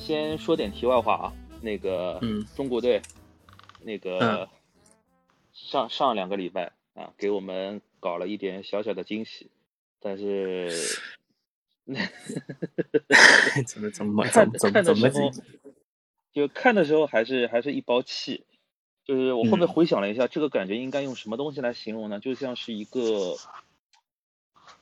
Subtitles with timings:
[0.00, 3.02] 先先说点题外话啊，那个嗯中国队，
[3.82, 4.48] 那个嗯
[5.52, 9.50] 上上两个礼拜啊，给我们搞了一点小小的惊喜，
[10.00, 10.70] 但是
[13.66, 15.30] 怎么怎么怎看么怎么怎么时候，
[16.32, 18.44] 就看的时候还是还是一包气。
[19.04, 22.20] 就是我后面嗯回想了一下，这个感觉应该用什么东西来形容呢？
[22.20, 23.36] 就像是一个，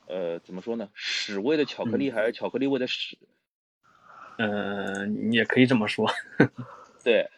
[0.07, 0.89] 呃，怎么说呢？
[0.93, 3.17] 屎味的巧克嗯力还是巧克力味的屎？
[3.21, 3.27] 呃，
[5.29, 6.09] 你也可以这么说。
[7.03, 7.29] 对，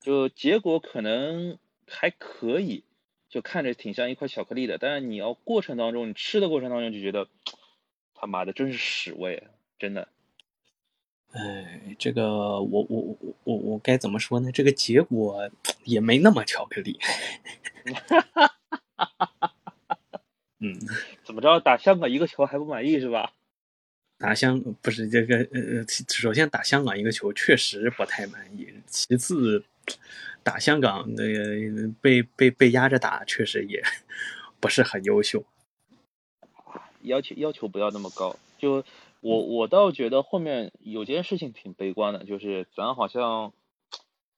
[0.00, 1.58] 就结果可能
[1.88, 2.84] 还可以，
[3.28, 7.28] 就看着挺像一块巧克力的，但是你要过程当中，你吃的过程当中就觉得，
[8.14, 9.44] 他妈的真是屎味，
[9.78, 10.08] 真的。
[11.32, 14.52] 哎，这个我我我我我该怎么说呢？
[14.52, 15.50] 这个结果
[15.82, 16.98] 也没那么巧克力。
[20.60, 20.78] 嗯，
[21.24, 23.32] 怎么着，打香港一个球还不满意是吧？
[24.24, 29.62] 打香不是这个呃，其首先打香港一个球确实不太满意，其次
[30.42, 33.82] 打香港那个被被被压着打，确实也
[34.58, 35.44] 不是很优秀。
[37.02, 38.34] 要求要求不要那么高。
[38.56, 38.82] 就
[39.20, 43.52] 我我倒觉得后面有件事情挺悲观的，就是咱好像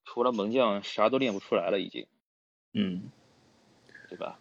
[0.05, 2.09] 除了门将啥都练不出来了，已经，
[2.73, 3.05] 嗯，
[4.09, 4.41] 对吧？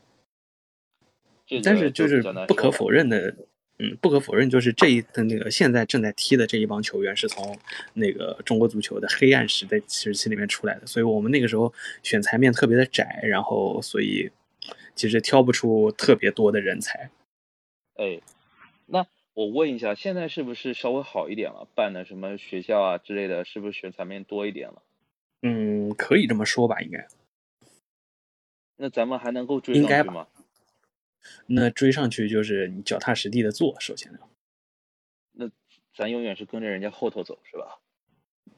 [1.46, 3.36] 这个但是就是不可否认的，
[3.78, 7.58] 嗯，不可否认就是这一的那个现在正在踢的这一帮球员是从
[7.94, 14.32] 那个中国足球的黑暗时代时期里面出来的，所以我们那个时候选材面特别的窄，然后所以
[14.96, 17.10] 其实挑不出特别多的人才。
[17.96, 18.22] 哎，
[18.86, 21.68] 那我问一下，现在是不是稍微好一点了？
[21.76, 24.82] 办的什么学校啊之类的，是不是选材面多一点了？
[25.42, 27.06] 嗯，可以这么说吧，应该。
[28.78, 30.28] 那咱们还能够追应该吧上去吗？
[31.48, 34.12] 那追上去就是你脚踏实地的做，首先
[35.34, 35.50] 那
[35.96, 37.80] 咱永远是跟着人家后头走，是吧？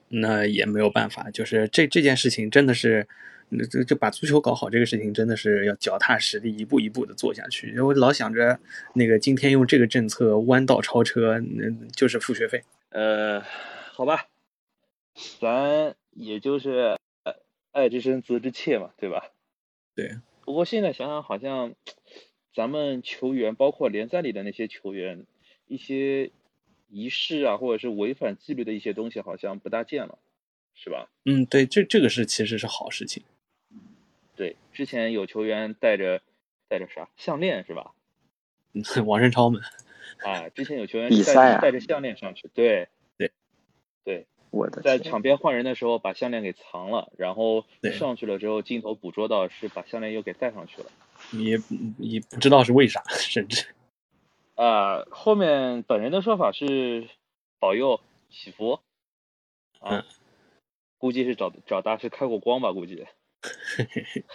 [0.10, 3.08] 那也没有办法，就是这这件事情真的是，
[3.50, 7.78] 嗯就就把足球搞好这个事情真的是要脚踏实地，一步一步的做下去。
[7.80, 8.60] 我老想着
[8.96, 12.64] 那个今天用这个政策弯道超车，那就是付学费。
[12.90, 13.42] 呃，
[13.92, 14.28] 好吧，
[15.42, 17.36] 咱也就是呃
[17.72, 19.32] 爱之深责之切嘛，对吧？
[19.94, 20.18] 对。
[20.46, 21.74] 不过现在想想，好像
[22.58, 25.28] 咱们球员，包括联赛里的那些球员，
[25.68, 26.32] 一些
[26.90, 30.18] 仪式啊，或者是违反纪律的一些东西，好像不大见了，
[30.74, 31.08] 是吧？
[31.24, 33.22] 嗯，对，这这个是其实是好事情。
[34.36, 36.24] 对，之前有球员带着
[36.68, 37.94] 带着啥项链是吧？
[38.74, 39.62] 嗯王申超们，
[40.26, 42.88] 啊，之前有球员带赛啊着带着项链上去，对
[43.20, 43.32] 对
[44.04, 50.88] 对，我的，在场边换人的时候把项链给藏了，然后上去了之后，镜头捕捉到是把项链又给戴上去了。
[51.32, 51.60] 也
[51.98, 53.66] 也不知道是为啥，甚至
[54.56, 57.08] 啊、后面本人的说法是
[57.60, 58.80] 保佑祈福，
[59.80, 60.04] 啊，嗯
[60.98, 63.06] 估计是找找大师开过光吧，估计。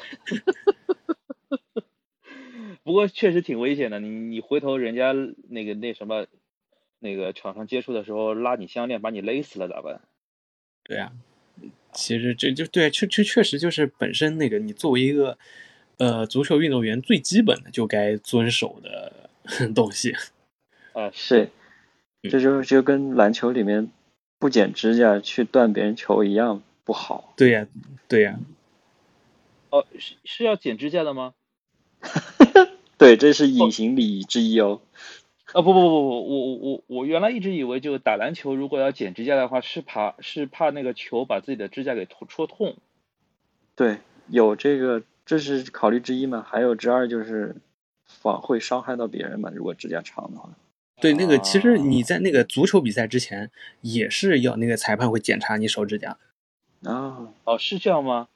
[2.84, 5.12] 不过确实挺危险的，你你回头人家
[5.48, 6.26] 那个那什么，
[7.00, 10.00] 那个场上接触的时候拉你项链把你勒死了咋办？
[10.84, 11.12] 对呀、
[11.92, 15.38] 其实这就对，确确确实就是本身那个你作为一个
[15.98, 19.12] 呃足球运动员，最基本的就该遵守的
[19.74, 20.14] 东西。
[20.92, 21.50] 啊、是，
[22.22, 23.90] 这就就跟篮球里面
[24.38, 27.32] 不剪指甲去断别人球一样不好。
[27.36, 27.66] 对呀、
[28.08, 28.38] 对呀、
[29.70, 31.34] 哦，是是要剪指甲的吗？
[32.98, 34.80] 对，这是隐形礼仪之一哦。
[35.52, 42.76] 啊不不不不，我我我我原来一直以为就打篮球，如果要剪指甲的话，是怕是怕那个球把自己的指甲给戳戳痛。
[43.74, 43.98] 对，
[44.28, 46.44] 有这个，这是考虑之一嘛。
[46.46, 47.56] 还有之二就是
[48.04, 50.50] 防会伤害到别人嘛，如果指甲长的话。
[51.00, 53.50] 对，那个其实啊你在那个足球比赛之前，
[53.80, 56.16] 也是要那个裁判会检查你手指甲。
[56.84, 58.28] 啊，哦，是这样吗？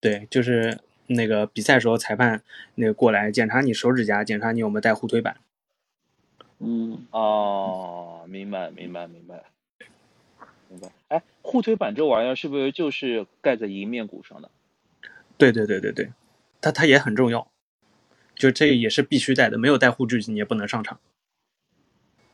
[0.00, 0.78] 对，就是
[1.08, 2.42] 那个比赛时候，裁判
[2.76, 5.36] 那个过来检查你手指甲，检查你有没有带护腿板。
[6.58, 9.44] 嗯，哦，明白明白明白
[10.68, 10.88] 明白。
[11.08, 14.50] 哎，护腿板这玩意儿是不是就是盖在迎面骨上的？
[15.36, 16.10] 对对对对对，
[16.66, 17.52] 它它也很重要，
[18.34, 20.98] 就这也是必须带的，没有带护具你也不能上场。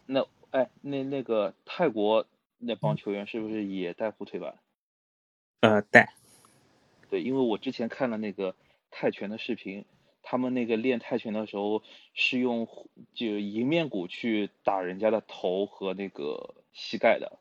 [0.07, 2.27] 那哎，那那个泰国
[2.57, 4.59] 那帮球员是不是也带护腿板？
[5.61, 6.15] 呃，带。
[7.11, 8.57] 对，因为我之前看了那个
[8.91, 9.85] 泰拳的视频，
[10.23, 11.83] 他们那个练泰拳的时候
[12.15, 17.39] 是用护就迎面骨去打人家的头和那个膝盖的。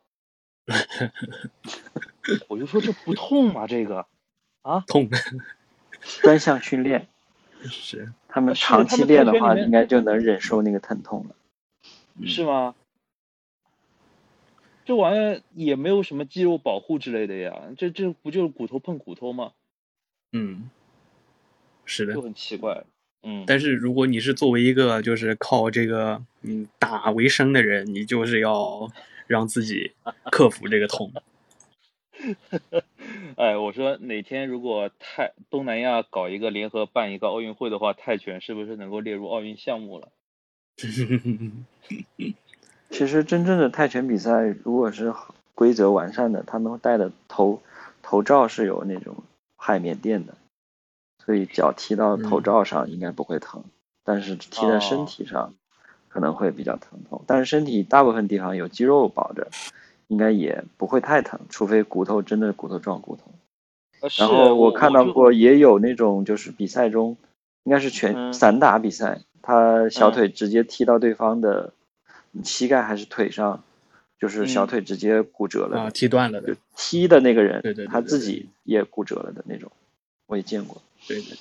[2.49, 3.65] 我就说这不痛吗？
[3.65, 4.05] 这个
[4.61, 5.09] 啊，痛
[6.21, 7.07] 专项训练，
[7.69, 11.35] 是他们长期练的话，应该就能忍受那个疼痛了。
[12.25, 12.75] 是吗？
[14.83, 19.51] 这玩意儿也没有什么肌肉保护之类的呀，这这不就是骨头碰骨头吗？
[20.33, 20.69] 嗯，
[21.85, 22.21] 是的就。
[22.21, 22.83] 很奇怪。
[23.23, 28.89] 嗯，但是如果你是作为一个就是靠这个嗯打为生的人，你就是要
[29.27, 29.91] 让自己
[30.31, 31.11] 克服这个痛。
[33.37, 40.09] 哎，我说哪天如果泰东南亚搞一个联合办一个奥运会的话，泰拳是不是能够列入奥运项目了？
[42.89, 45.13] 其实真正的泰拳比赛，如果是
[45.55, 47.61] 规则完善的，他们戴的头
[48.01, 49.15] 头罩是有那种
[49.55, 50.35] 海绵垫的，
[51.23, 53.63] 所以脚踢到头罩上应该不会疼，
[54.03, 55.53] 但是踢在身体上
[56.09, 57.23] 可能会比较疼痛。
[57.27, 59.49] 但是身体大部分地方有肌肉保着，
[60.11, 63.31] 应该也不会太疼，除非骨头真的骨头撞骨头。
[64.17, 67.15] 然后我看到过也有那种就是比赛中，
[67.63, 71.71] 应该是拳嗯散打比赛，他小嗯腿直接踢到对方的
[72.43, 73.63] 膝盖还是腿上，
[74.19, 79.71] 就是小嗯腿直接骨折了啊，踢断了的就，踢的那个人对对他自己也骨折了的那种，
[80.27, 80.81] 我也见过。
[81.07, 81.37] 对对，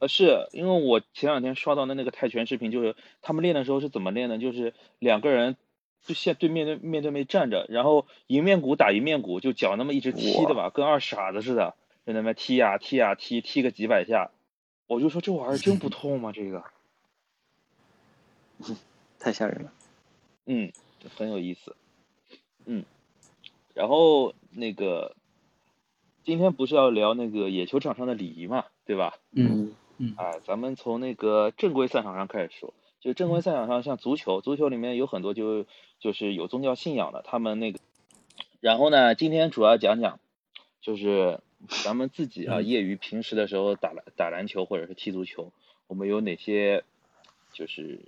[0.00, 4.36] 呃，是因为我前两天刷到的那个泰拳视频，就是他们练的时候是怎么练的？
[4.36, 5.56] 就是两个人
[6.04, 11.74] 就现对面对面对面站着，然后迎面鼓打迎面鼓，就脚那么一直踢的吧，跟二傻子似的，
[12.04, 14.30] 在那边踢呀踢呀踢，踢个几百下。
[14.86, 16.30] 我就说这玩意儿真不痛吗？
[16.30, 16.62] 这个，
[19.18, 19.72] 太吓人了。
[20.46, 20.70] 嗯，
[21.16, 21.74] 很有意思，
[22.66, 22.84] 嗯。
[23.72, 25.16] 然后那个
[26.22, 29.18] 今天不是要聊那个野球场上的礼仪嘛，对吧？
[29.32, 29.74] 嗯
[30.16, 32.74] 哎，咱们从那个正规赛场上开始说，
[33.04, 35.66] 就正规赛场上，像足球，足球里面有很多就
[36.00, 37.78] 就是有宗教信仰的，他们那个，
[38.60, 40.18] 然后呢，今天主要讲讲，
[40.80, 45.52] 就是咱们自己啊，嗯业余平时的时候打篮打篮球或者是踢足球，
[45.86, 46.82] 我们有哪些，
[47.52, 48.00] 就是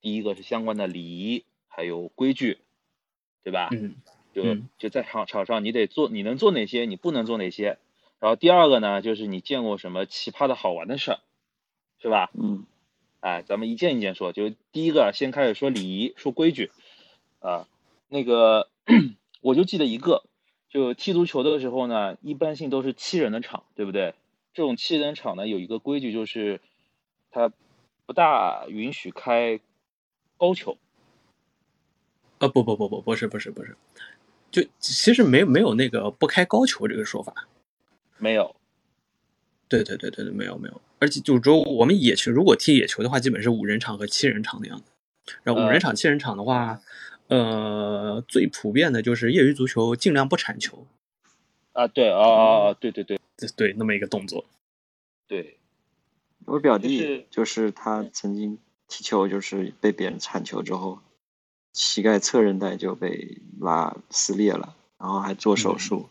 [0.00, 2.56] 第一个是相关的礼仪，还有规矩，
[3.44, 3.68] 对吧？
[3.72, 3.96] 嗯
[4.32, 7.76] 就嗯就在场场上你得做，你能做哪些，你不能做哪些。
[8.20, 11.18] 然后第二个呢，就是你见过什么奇葩的好玩的事儿，
[12.00, 12.30] 是吧？
[12.32, 12.64] 嗯
[13.20, 14.32] 哎，咱们一件一件说。
[14.32, 16.70] 就第一个，先开始说礼仪，说规矩。
[17.40, 17.66] 啊，
[18.08, 18.68] 那个
[19.40, 20.24] 我就记得一个，
[20.68, 24.14] 就踢足球的时候呢，一般性都是七人的场，对不对？
[24.52, 26.60] 这种七人场呢，有一个规矩就是，
[27.30, 27.52] 它
[28.04, 29.60] 不大允许开
[30.36, 30.76] 高球。
[32.38, 33.76] 啊不不不不不是不是不是，
[34.50, 37.46] 就其实没没有那个不开高球这个说法。
[38.18, 38.56] 没有，
[39.68, 44.84] 对对对对对，没有没有，而且就是说我们野球如果踢野球的话，基本是五人场和七人场的样子。
[45.42, 46.80] 然后五人场、七人场的话，
[47.28, 50.86] 呃，最普遍的就是业余足球尽量不铲球，
[51.72, 54.44] 啊，对，哦哦哦，对对对对对，那么一个动作。
[55.28, 55.58] 对，
[56.46, 58.58] 我表弟就是就是他曾经
[58.88, 60.98] 踢球，就是被别人铲球之后，
[61.72, 66.08] 膝盖侧韧带就被拉撕裂了，然后还做手术，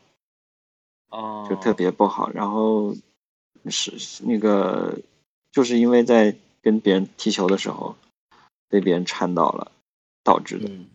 [1.10, 2.32] 哦，就特别不好。
[2.32, 2.96] 然后
[3.66, 5.00] 是是那个，
[5.52, 7.96] 就是因为在跟别人踢球的时候
[8.70, 9.72] 被别人铲到了
[10.24, 10.70] 导致的。
[10.70, 10.88] 嗯，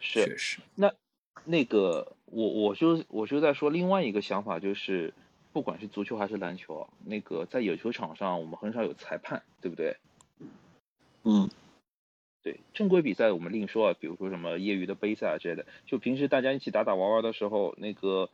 [0.00, 0.60] 是确实。
[1.44, 5.14] 那个，我我就我就在说另外一个想法，就是
[5.52, 9.96] 不管是足球还是篮球啊，那个在野球场上我们很少有裁判，对不对？
[11.24, 11.48] 嗯
[12.42, 18.28] 对，正规比赛我们另说啊，比如说什么业余的杯赛啊之类的，就平时大家一起打打玩玩的时候，那个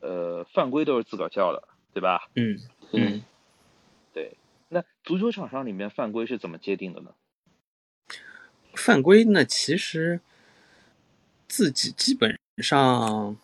[0.00, 1.62] 呃犯规都是自个儿叫的，
[1.92, 2.28] 对吧？
[2.34, 2.58] 嗯
[2.92, 3.22] 嗯，
[4.12, 4.36] 对，
[4.68, 7.10] 那足球场上里面犯规是怎么界定的呢？
[8.74, 10.20] 犯规呢，其实
[11.48, 13.36] 自己基本上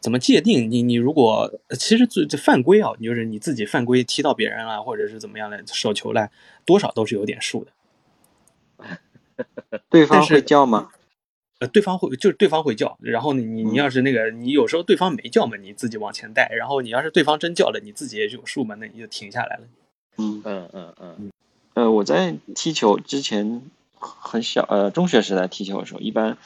[0.00, 0.70] 怎么界定？
[0.70, 6.30] 你你如果其实最这犯规啊，就是你自己犯规踢到别人了，或者是怎么样来手球了，
[6.64, 7.72] 多少都是有点数的。
[9.88, 10.90] 对方但是会叫吗？
[11.64, 19.62] 呃，对方会就是对方会叫，然后你你你要是那个你有时候对方没叫嘛，你自己往前带，然后你要是对方真叫了，你自己也有数嘛，那你就停下来了。
[20.18, 20.42] 嗯。
[20.44, 21.30] 嗯嗯嗯。
[21.74, 23.62] 呃，我在踢球之前
[23.94, 26.38] 很小，呃，中学时代踢球的时候，一般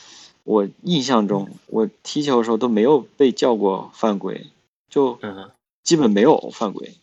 [0.45, 4.47] 我印象中，我踢球的时候都没有被叫过犯规，
[4.89, 5.51] 就嗯，
[5.83, 6.95] 基本没有犯规，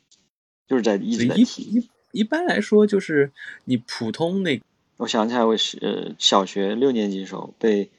[0.67, 1.61] 就是在一直在一踢。
[1.63, 3.31] 一一般来说就是
[3.65, 4.59] 你普通那
[4.97, 7.89] 我想起来，我是呃小学六年级的时候被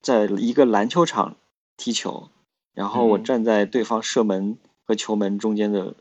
[0.00, 1.36] 在一个篮球场
[1.76, 2.30] 踢球，
[2.74, 5.94] 然后我嗯站在对方射门和球门中间的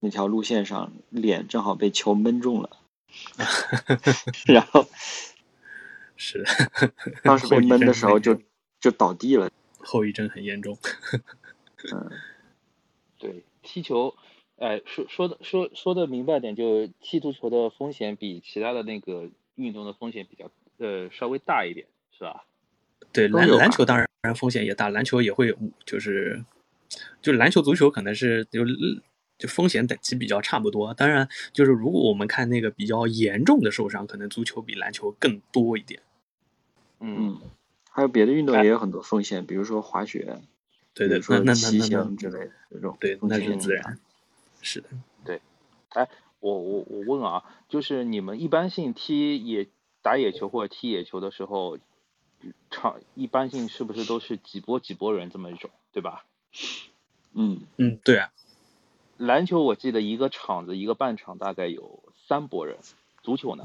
[0.00, 2.78] 那条路线上，脸正好被球闷中了，
[4.46, 4.86] 然后
[6.16, 6.44] 是
[7.22, 8.40] 当时被闷的时候就
[8.80, 9.50] 就倒地了。
[9.78, 10.78] 后遗症很严重。
[11.92, 12.10] 嗯
[13.18, 14.14] 对，踢球，
[14.56, 22.44] 哎，说说的说说的明白点，就是踢足球的风险比其他的那个运动的风险比较呃稍微大一点，是吧？
[23.12, 26.44] 对篮篮球当然风险也大，篮球也会就是
[27.20, 28.60] 就篮球、足球可能是就
[29.38, 30.92] 就风险等级比较差不多。
[30.94, 36.00] 当然，就是如果我们看那个比较严重的受伤，可能足球比篮球更多一点。
[37.00, 37.40] 嗯，嗯，
[37.90, 40.40] 还有别的运动哎也有很多风险，比如说滑雪，
[40.92, 43.82] 对对，说那那那骑那那行之类的这种，对，那是自然。
[43.82, 43.98] 然。
[44.60, 44.88] 是的，
[45.24, 45.40] 对。
[45.88, 46.06] 哎
[46.40, 49.66] 我我我问啊，就是你们一般性踢野
[50.02, 51.78] 打野球或者踢野球的时候，
[52.70, 56.24] 场一般性是不是都是几波几波人这么一种，对吧？
[57.32, 58.32] 嗯，嗯，对啊，
[59.16, 62.78] 篮球我记得一个场子一个半场大概有三波人，
[63.22, 63.64] 足球呢？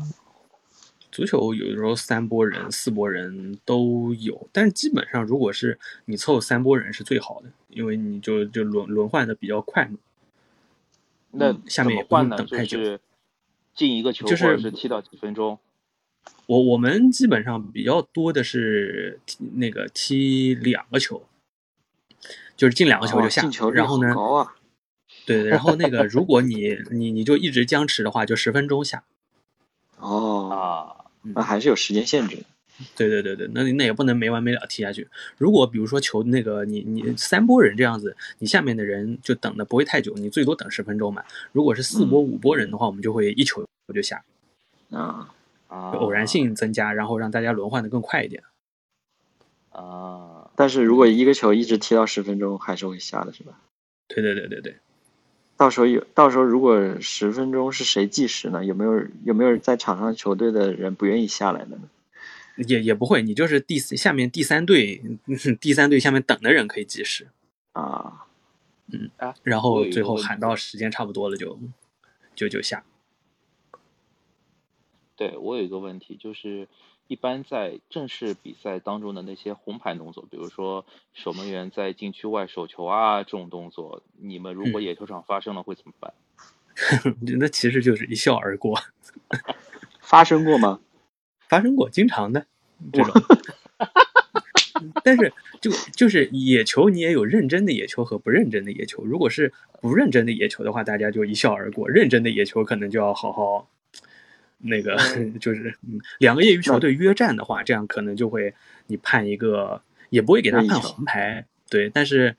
[1.11, 9.97] 足球有的时候三波人、四波人都有，但是基本上如果是你凑三波人是最好的，因为你就就轮轮换的比较快嘛。
[11.31, 12.17] 那嗯下面也不？
[12.17, 12.99] 用等太久就是
[13.73, 15.57] 进一个球，就是或者是踢到几分钟。
[16.47, 21.23] 我我们基本上比较多的是踢那个踢两个球，
[22.55, 23.41] 就是进两个球就下，
[23.73, 24.55] 然后呢好，高啊！
[25.25, 29.03] 对，然后那个如果你你你就一直僵持的话，就十分钟下。
[29.99, 32.43] 哦，啊，那还是有时间限制的。
[32.93, 35.07] 对对对对，那那也不能没完没了踢下去。
[35.37, 41.23] 如果比如说球那个你你三波人这样子，你下面的人就等的不会太久，你最多等十分钟嘛。
[41.53, 44.21] 如果是四波五波人的话，我们就会一球就下，
[44.91, 45.33] 啊，
[45.93, 48.43] 偶然性增加，然后让大家轮换的更快一点。
[49.69, 53.59] 啊，但是如果一个球一直踢到十分钟，还是会下的，是吧？
[54.07, 54.77] 对对对对对，
[55.57, 58.63] 到时候有，到时候如果十分钟是谁计时呢？
[58.63, 61.89] 有没有有没有在场上球队的人不愿意下来的呢？
[62.67, 67.27] 也也不会，你就是第四下面第三队，嗯 第三队下面等的人可以计时，
[67.73, 68.27] 啊，
[68.93, 71.59] 嗯啊，然后最后喊到时间差不多了就
[72.33, 72.83] 就就下。
[75.15, 76.67] 对我有一个问题，就是
[77.07, 86.13] 一般在正式比赛当中的那些红牌动作，比如说守门员在禁区外手球啊这种动作，你们如果嗯野球场发生了会怎么办？
[87.39, 88.77] 那其实就是一笑而过，
[90.01, 90.81] 发生过吗？
[91.47, 92.45] 发生过，经常的
[92.91, 93.13] 这种。
[95.03, 95.31] 但是
[95.61, 99.03] 就就是野球，你也有认真的野球和不认真的野球。
[99.05, 103.69] 如果是不认真的野球的话，大家就一笑而过；认真的野球可能就要好好
[104.57, 104.95] 那个，
[105.39, 108.53] 就是嗯，两个业余球队约战的话，这样可能就会
[108.87, 112.35] 你判一个，也不会给他判红牌，对，但是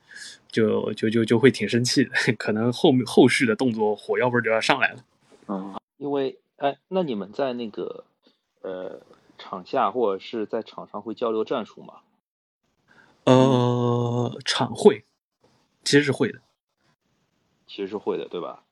[0.49, 5.03] 就就就就会挺生气的， 可能后面后续的动作火药味儿就要上来了。
[5.47, 8.03] 嗯，因为哎，那你们在那个
[8.61, 8.99] 呃
[9.37, 11.95] 场下或者是在场上会交流战术吗？
[13.25, 15.03] 呃，场会
[15.83, 16.39] 其实是会的，
[17.67, 18.63] 其实是会的，对吧？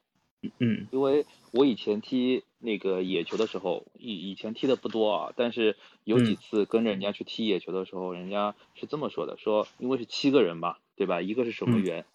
[0.59, 1.25] 嗯因为
[1.55, 6.35] 我以前踢那个野球的时候，以以前踢的不多啊，但是有几嗯。
[6.35, 11.21] 次跟着人家去踢野球的时候，人家是这么说的，说因为是七个人嘛，对吧？
[11.21, 11.81] 一个是守门嗯。
[11.81, 12.05] 员，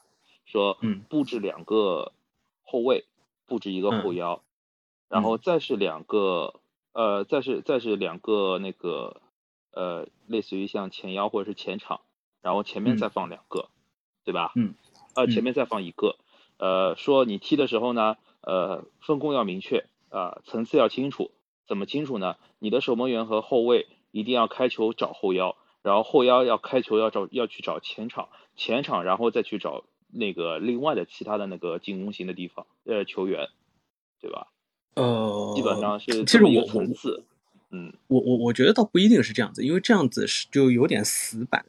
[0.45, 1.05] 说嗯。
[1.09, 2.13] 布置两个
[2.63, 3.07] 后卫，
[3.47, 4.43] 布置一个后嗯腰，
[5.09, 6.61] 然后再是两个
[6.93, 9.23] 呃，再是再是两个那个
[9.73, 12.03] 呃，类似于像前腰或者是前场，
[12.43, 12.99] 然后前面嗯。
[12.99, 13.71] 再放两个，
[14.23, 14.53] 对吧？
[14.55, 14.75] 嗯，
[15.15, 15.29] 呃，嗯。
[15.29, 16.17] 前面再放一个。
[16.59, 21.31] 呃，说你踢的时候呢，呃，分工要明确，啊、层次要清楚。
[21.67, 22.37] 怎么清楚呢？
[22.59, 33.49] 你的守门员和后卫一定要开球找后腰，然后后腰要开球要找要去找前场，前场然后再去找那个另外的其他的那个进攻型的地方，呃，球员，
[34.21, 34.49] 对吧？
[34.95, 37.25] 呃，基本上是其实我我层次。
[37.71, 41.65] 嗯，我我我觉得倒不一定是这样子，因为这样子是就有点死板。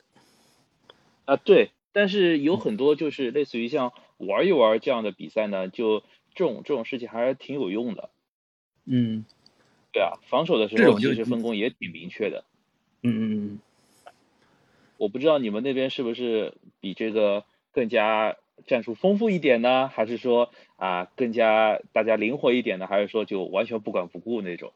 [1.25, 6.01] 啊，对，但是有很多就是类似于像玩一玩这样的比赛呢，就
[6.33, 8.09] 这种这种事情还是挺有用的。
[8.85, 9.25] 嗯
[9.93, 12.45] 对啊，防守的时候其实分工也挺明确的。
[13.03, 13.59] 嗯嗯嗯，
[14.97, 19.87] 我不知道你们那边是不是比这个更加战术丰富一点呢？
[19.87, 22.87] 还是说啊更加大家灵活一点呢？
[22.87, 24.71] 还是说就完全不管不顾那种？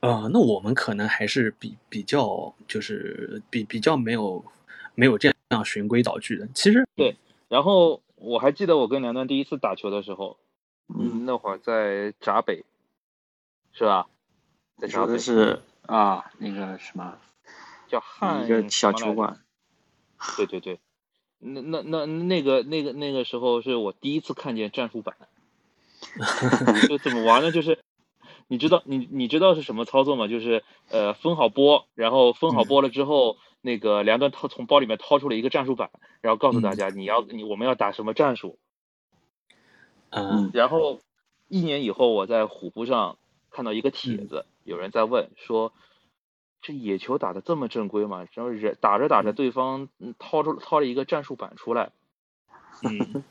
[0.00, 4.44] 呃，那我们可能还是比比较就是比比较没有
[4.94, 6.48] 没有这样循规蹈矩的。
[6.54, 7.16] 其实对
[7.48, 10.38] 然后我还记得我跟梁端第一次打球的时候，
[10.88, 12.64] 嗯，嗯，那会儿在闸北，
[13.72, 14.06] 是吧？
[14.78, 17.18] 在闸北是啊，那个什么，
[17.88, 19.40] 叫汉一个小球馆，
[20.36, 20.78] 对对对，
[21.38, 25.16] 那那那那个那个那个时候是我第一次看见战术板，
[26.88, 27.50] 就怎么玩呢？
[27.50, 27.80] 就是
[28.46, 30.28] 你知道你你知道是什么操作吗？
[30.28, 35.90] 就是呃分好波，然后分好波了之后，那个梁端掏从包里面掏出了一个战术板，
[36.20, 38.58] 然后告诉大家你要你我们要打什么战术。
[40.10, 41.00] 嗯嗯然后
[41.48, 43.18] 一年以后，我在虎扑上
[43.50, 45.72] 看到一个帖子，有人在问说，
[46.62, 48.26] 这野球打的这么正规吗？
[48.34, 51.90] 然后人打着打着，对方嗯掏出掏了一个战术板出来，
[52.82, 53.22] 嗯，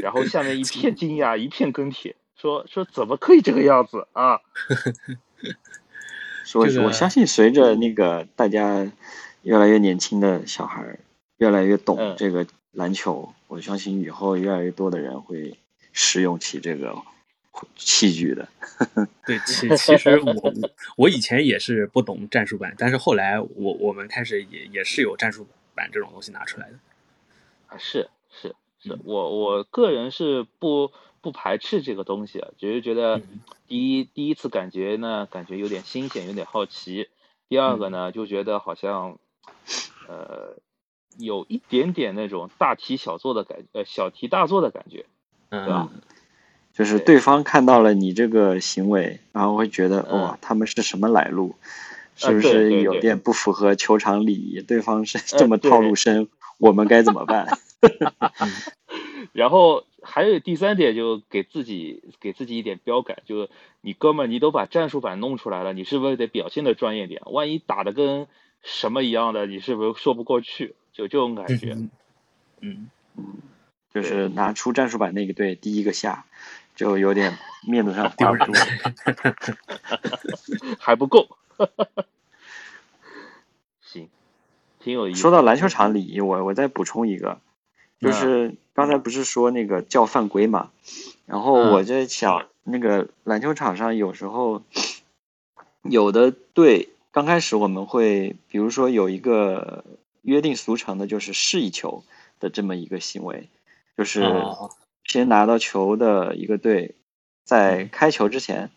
[0.00, 4.40] 然后下面一片 惊讶，一片跟帖，说说怎么可以这个样子啊？
[6.44, 8.90] 说这个我相信随着那个大家
[9.42, 10.98] 越来越年轻的小孩儿
[11.36, 15.56] 越来越懂嗯这个篮球，我相信以后越来越多的人会
[15.92, 16.96] 使用起这个
[17.76, 18.48] 器具的。
[19.26, 20.52] 对，其其实我我
[20.96, 26.78] 我以前也是不懂战术板，但是后来我我们开始也也是有战术板这种东西拿出来的。
[27.66, 37.08] 啊，是是是嗯，我我个人是不不排斥这个东西啊，只是觉得嗯第一第一次感觉呢，感觉有点新鲜，有点好奇；
[37.48, 39.18] 第二嗯个呢，就觉得好像
[40.08, 40.56] 呃
[41.18, 45.04] 有一点点那种大题小做的感，呃小题大做的感觉。
[45.50, 45.88] 嗯，吧
[46.72, 51.54] 就是对对方看到了你这个行为，然后会觉得嗯哇，他们是什么来路？
[52.16, 54.60] 是不是有点不符合球场礼仪？
[54.60, 56.28] 对方是呃这么套路深，
[56.58, 57.46] 我们该怎么办？
[59.32, 63.48] 然后还有第三点，就给自己给自己一点标杆，就是
[63.80, 67.22] 你哥们儿，你都把战术板弄出来了，你是不是得表现的专业点？
[67.26, 68.26] 万一打的跟
[68.62, 70.74] 什么一样的，你是不是说不过去？
[70.92, 71.72] 就这种感觉。
[72.60, 73.24] 嗯嗯，
[73.92, 76.24] 就是拿出战术板那个队第一个下，
[76.76, 78.52] 就有点面子上挂不住。
[80.78, 81.28] 还不够。
[83.82, 84.08] 行，
[84.78, 85.20] 挺有意思。
[85.20, 87.40] 说到篮球场礼仪，我我再补充一个，
[88.00, 90.70] 就是刚才不是说那个叫犯规嘛，
[91.26, 94.62] 然后嗯我在想，那个篮球场上有时候
[95.82, 99.84] 有的队刚开始我们会，比如说有一个
[100.22, 102.04] 约定俗成的，就是示意球
[102.38, 103.48] 的这么一个行为，
[104.00, 104.70] 就是哦。
[105.04, 106.94] 先拿到球的一个队，
[107.44, 108.70] 在开球之前，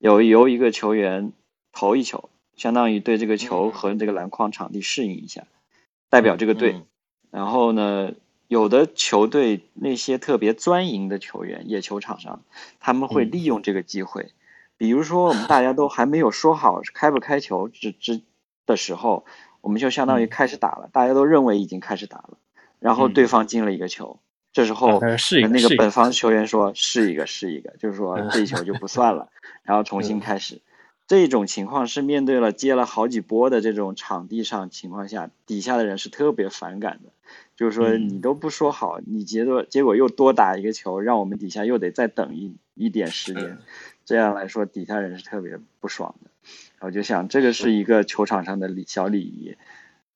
[0.00, 1.32] 有由一个球员
[1.72, 5.44] 投一球，相当于对这个球嗯和这个篮筐场地适应一下，
[6.10, 6.72] 代表这个队。
[6.72, 6.86] 嗯。
[7.30, 8.12] 然后呢，
[8.48, 12.40] 有的球队那些特别钻营的球员，野球场上，
[12.80, 13.30] 他们会嗯。
[13.30, 14.32] 利用这个机会，
[14.76, 18.20] 比如说我们大家都还没有说好开不开球之之
[18.64, 19.26] 的时候，
[19.60, 20.28] 我们就相当于嗯。
[20.28, 22.38] 开始打了，大家都认为已经开始打了，
[22.80, 23.12] 然后嗯。
[23.12, 24.18] 对方进了一个球，
[24.56, 24.98] 这时候
[25.50, 29.28] 那个个本方球员说是一个是一个，就是说嗯这一球就不算了，
[29.64, 30.62] 然后重新嗯开始。
[31.06, 37.10] 这种情况是面对了接了好几波的这种场地上情况下，底下的人是特别反感的。
[37.54, 43.58] 就是说嗯你都不说好，你结果结果又多打一个球，让我们底下又得再等一一点时间嗯，
[44.06, 46.30] 这样来说底下人是特别不爽的。
[46.80, 49.58] 我就想这个是一个球场上的礼小礼仪，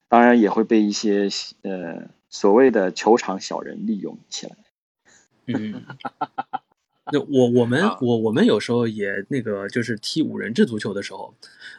[0.09, 1.29] 当然也会被一些
[1.61, 4.55] 呃所谓的球场小人利用起来。
[5.47, 5.83] 嗯，
[7.11, 7.97] 那我我们啊。
[8.01, 11.35] 我我们有时候也那个就是踢五人制足球的时候，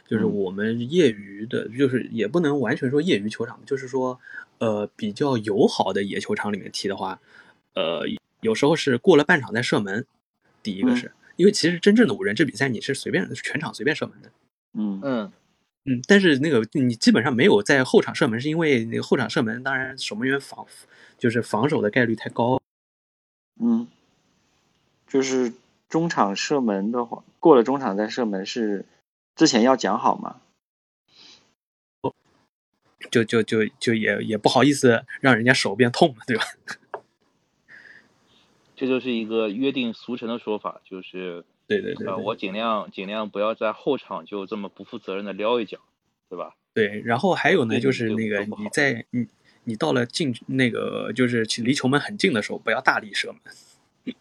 [0.07, 0.35] 就是嗯。
[0.35, 4.21] 我们业余的，就是也不能完全说业余球场，就是说
[4.59, 7.19] 呃比较友好的野球场里面踢的话，
[7.75, 8.03] 呃
[8.43, 10.05] 有时候是过了半场再射门，
[10.63, 10.97] 第一个嗯。
[10.97, 14.31] 是、因为其实真正的五人制比赛你是随便全场随便射门的。
[14.75, 15.01] 嗯。
[15.03, 15.33] 嗯
[15.85, 20.67] 嗯，但是那个你基本上没有在后场射门，是因为那个后场射门，当然守门员防
[21.19, 22.61] 就是防守的概率太高。
[23.61, 23.89] 嗯，
[25.09, 25.53] 就是
[25.89, 28.85] 中场射门的话，过了中场再射门是
[29.35, 30.41] 之前要讲好吗？
[33.11, 36.45] 就就就就也也不好意思让人家手变痛了，对吧？
[38.77, 41.45] 这就是一个约定俗成的说法，就是
[41.77, 45.79] 呃，对对对对我尽量尽量不要在后场就这么不负责任的撩一脚，
[46.29, 46.55] 对吧？
[46.75, 47.01] 对。
[47.05, 49.27] 然后还有呢，就是那个你在你
[49.65, 54.15] 你到了近那个就是离球门很近的时候，不要大力射门。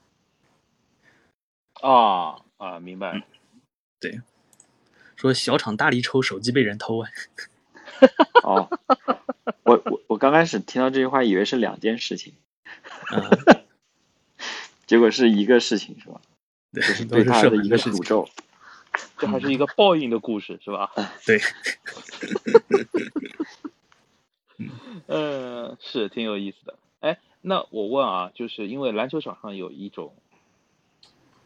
[1.82, 3.24] 啊啊，明白。
[4.00, 4.22] 对
[5.16, 7.10] 说小场大力抽，手机被人偷啊。
[8.44, 8.68] 哦，
[9.64, 12.34] 我我我刚开始听到这句话，以为是两件事情，
[13.12, 13.64] 嗯，
[14.88, 16.20] 结果是一个事情，是吧？
[16.74, 18.08] 对就是，对他的一个射门的事情诅。
[18.08, 18.30] 咒。
[19.18, 20.92] 这还是一个报应的故事，是吧？
[21.26, 21.40] 对，
[25.08, 26.78] 嗯， 是挺有意思的。
[27.00, 30.14] 哎，那我问啊，就是因为篮球场上有一种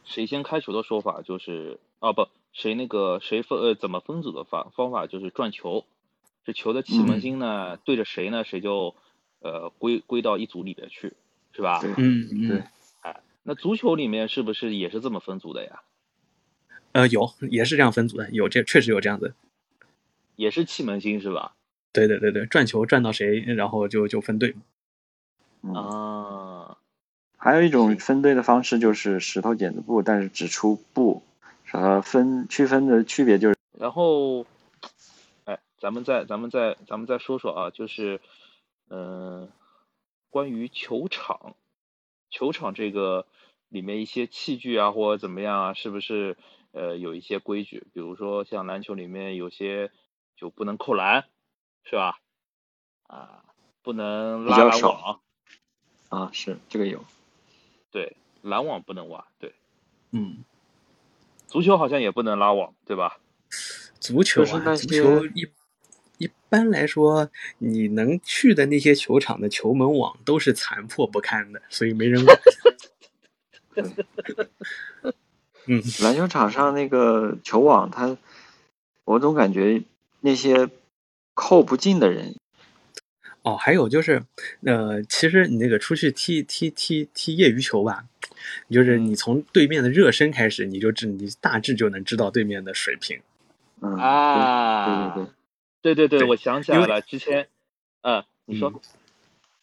[0.05, 5.85] 谁先开球的说法，就是啊不，谁那个谁分呃怎么分组的方方法就是转球，
[6.45, 8.95] 这球的气门芯呢、对着谁呢，谁就
[9.39, 11.13] 呃归归到一组里边去，
[11.53, 11.79] 是吧？
[11.97, 12.63] 嗯对，
[13.47, 15.83] 那足球里面是不是也是这么分组的呀？
[16.93, 19.35] 呃，有也是这样分组的，有这确实有这样子。
[20.35, 21.53] 也是气门芯是吧？
[21.93, 24.55] 对对对对，转球转到谁，然后就就分队。
[25.61, 26.77] 嗯，啊，
[27.37, 31.21] 还有一种分队的方式就是石头剪子布，但是只出布，
[31.71, 34.45] 呃，分区分的区别就是，然后，
[35.43, 38.19] 哎，咱们再咱们再咱们再说说啊，就是
[38.89, 39.47] 嗯、
[40.31, 41.55] 关于球场，
[42.35, 43.25] 球场这个
[43.69, 46.35] 里面一些器具啊或者怎么样啊，是不是
[46.73, 47.87] 呃有一些规矩？
[47.93, 49.89] 比如说像篮球里面有些
[50.35, 51.29] 就不能扣篮，
[51.85, 52.19] 是吧？
[53.07, 53.45] 啊，
[53.81, 55.21] 不能拉网，
[56.09, 57.05] 啊，是这个有。
[57.89, 59.55] 对，篮网不能挖，对，
[60.11, 60.43] 嗯，
[61.47, 63.17] 足球好像也不能拉网，对吧？
[64.01, 65.45] 足球啊，足些球一一
[66.55, 72.37] 般来说，你能去的那些球场的球门网都是残破不堪的，所以没人管。
[75.67, 78.17] 嗯，篮球场上那个球网，它，
[79.03, 79.83] 我总感觉
[80.21, 80.69] 那些
[81.33, 82.35] 扣不进的人，
[83.41, 84.23] 哦，还有就是，
[84.63, 88.05] 呃，其实你那个出去踢踢踢踢业余球吧，
[88.69, 89.05] 就是嗯。
[89.07, 93.19] 你从对面的热身开始，你就知你大致就能知道对面的水平。
[93.81, 95.34] 嗯，啊，对对对
[95.85, 97.47] 对对对对我想起来了，之前，
[98.01, 98.81] 嗯，你说，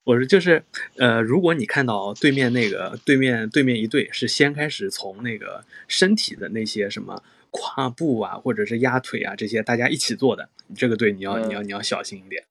[0.04, 0.62] 我说就是，
[0.96, 12.44] 呃，如果你看到对面那个对面对面一队是先开始从那个身体的那些什么跨步啊，或者是压腿啊这些大家一起做的，这个队你要、嗯你要你要小心一点。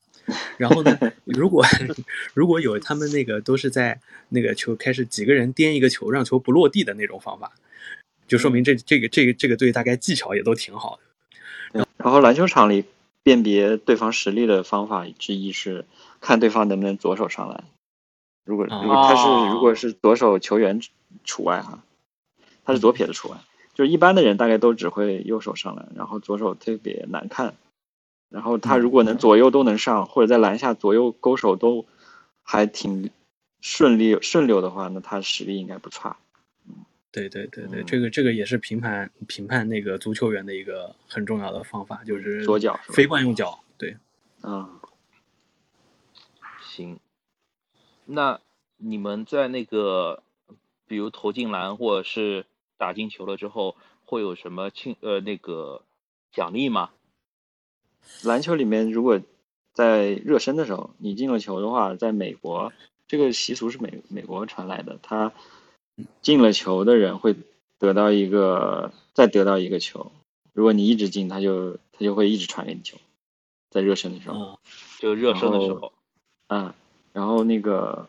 [0.57, 1.65] 然后呢， 如果
[2.35, 7.53] 如果有他们那个都是在那个球开始几个人颠一个球让球不落地的那种方法，
[8.27, 10.99] 就说明这这个这个这个队大概技巧也都挺好
[11.73, 11.87] 的。
[11.97, 12.83] 然后篮球场里
[13.23, 15.85] 辨别对方实力的方法之一是
[16.19, 17.63] 看对方能不能左手上篮。
[18.43, 20.81] 如果如果他哦是如果是左手球员
[21.23, 21.83] 除外哈，
[22.65, 23.37] 他是左撇子除外，
[23.73, 27.53] 就是一般的人大概都只会右手上篮，然后左手特别难看。
[28.29, 31.85] 然后他如果能左右都能上，或者在篮下左右勾手都
[32.43, 33.09] 还挺
[33.59, 36.17] 顺利顺溜的话，那他实力应该不差。
[37.11, 43.63] 对对对对，嗯这个这个也是评判评判那个足球员的一个很重要的方法，就是左脚非惯用脚。
[43.77, 43.97] 对，
[44.43, 44.79] 嗯，
[46.63, 46.99] 行，
[48.05, 48.39] 那
[48.77, 50.23] 你们在那个，
[50.87, 52.45] 比如投进篮或者是
[52.77, 55.83] 打进球了之后，会有什么庆呃那个
[56.31, 56.91] 奖励吗？
[58.23, 59.21] 篮球里面，如果
[59.73, 62.73] 在热身的时候你进了球的话，在美国
[63.07, 65.33] 这个习俗是美美国传来的，他
[66.21, 67.35] 进了球的人会
[67.79, 70.11] 得到一个再得到一个球，
[70.53, 72.97] 如果你一直进，他就他就会一直传给你球，
[73.69, 74.57] 在热身的时候，嗯，
[74.99, 75.93] 就热身的时然候，
[76.47, 76.73] 嗯，
[77.13, 78.07] 然后那个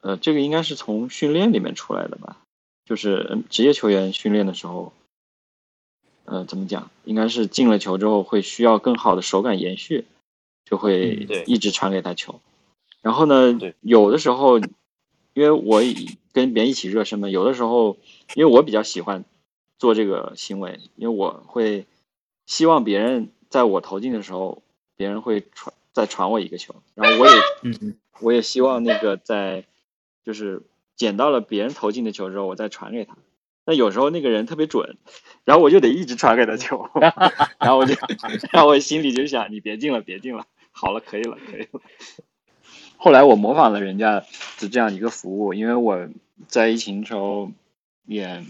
[0.00, 2.38] 呃，这个应该是从训练里面出来的吧，
[2.84, 4.92] 就是嗯职业球员训练的时候。
[6.24, 6.88] 呃，怎么讲？
[7.04, 10.04] 应该是进了球之后会需要更好的手感延续，
[10.64, 12.40] 就会一直传给他球。
[13.02, 14.60] 然后呢，有的时候，
[15.34, 15.80] 因为我
[16.32, 17.96] 跟别人一起热身嘛，有的时候，
[18.34, 19.24] 因为我比较喜欢
[19.78, 21.86] 做这个行为，因为我会
[22.46, 24.62] 希望别人在我投进的时候，
[24.96, 29.64] 别人会传再传我一个球，然后我也我也希望那个在
[30.24, 30.62] 就是
[30.96, 33.16] 捡到了别人投进的球之后，我再传给他。
[33.64, 34.96] 但有时候那个人特别准，
[35.44, 36.90] 然后我就得一直传给他球，
[37.60, 37.94] 然后我就，
[38.50, 41.80] 然后我心里就想，你别进了，别进了，好了，可以了，可以了。
[43.02, 44.20] 后来我模仿了人家
[44.60, 46.08] 的这样一个服务，因为我
[46.46, 47.50] 在疫情的时候
[48.04, 48.44] 也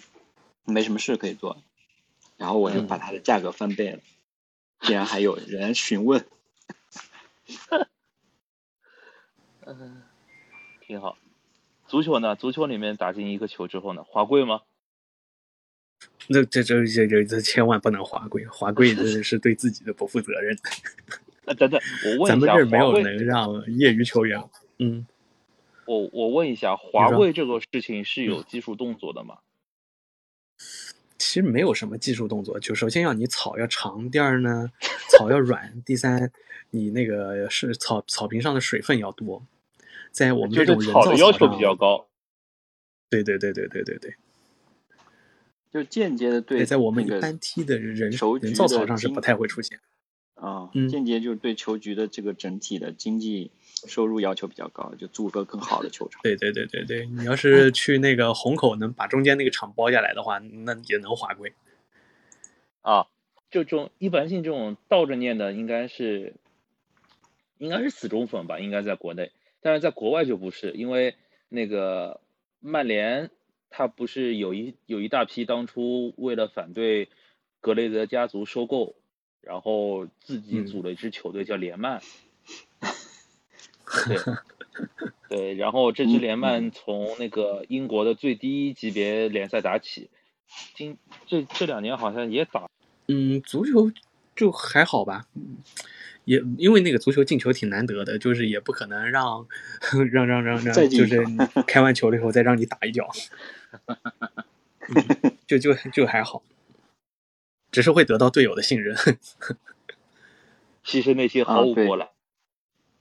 [0.66, 1.62] 没什么事可以做，
[2.36, 4.00] 然后我就把它的价格翻倍了，
[4.82, 6.26] 竟然还有人询问。
[9.64, 10.02] 嗯，
[10.82, 11.16] 挺好。
[11.86, 12.36] 足球呢？
[12.36, 14.60] 足球里面打进一个球之后呢，滑跪吗？
[16.26, 20.58] 那这这这这这千万不能滑跪，滑跪这是对自己的不负责任。
[21.44, 24.42] 呃，等等，我问一下，咱们这儿没有，能让业余球员，
[24.78, 25.06] 嗯，
[25.86, 29.38] 我我问一下，滑说跪这个事情是有技术动作的吗？
[31.18, 34.70] 其实没有什么技术动作，就首先要你草要长，第二呢
[35.08, 36.30] 草要软，第三
[36.70, 39.44] 你那个是草草坪上的水分要多，
[40.10, 42.06] 在我们这种人造对草的要求比较，高。
[43.10, 44.14] 对对对对对对对，
[45.72, 48.10] 就间接的对对，在我们一般踢的人人
[48.54, 49.80] 造草上是不太会出现。
[50.42, 53.52] 啊，嗯间接就是对球局的这个整体的经济
[53.86, 56.20] 收入要求比较高，就租个更好的球场。
[56.24, 61.52] 对对对对对，你要是去那个虹口能把中间那个场包下来的话，那也能划归。
[62.80, 63.06] 啊，
[63.52, 66.34] 就这种一般性这种倒着念的，应该是
[67.58, 71.14] 应该是死忠粉吧，应该在国内，但是在国外就不是，因为
[71.48, 72.20] 那个
[72.58, 73.30] 曼联
[73.70, 77.08] 他不是有一有一大批当初为了反对
[77.60, 78.96] 格雷泽家族收购，
[79.42, 80.66] 然后自己嗯。
[80.66, 82.00] 组了一支球队叫联曼，
[84.06, 84.16] 对
[85.28, 90.10] 对，然后这支联曼从那个英国的最低级别联赛打起，
[90.74, 92.68] 今这这两年好像也打。
[93.08, 93.90] 嗯，足球
[94.36, 95.58] 就还好吧，嗯
[96.24, 99.46] 也因为那个足球进球挺难得的，就是也不可能让
[100.12, 101.26] 让让让让，就是
[101.66, 103.10] 开完球了以后再让你打一脚，
[104.88, 106.42] 嗯就就就还好，
[107.72, 108.96] 只是会得到队友的信任。
[110.84, 112.08] 其实那些毫无波澜。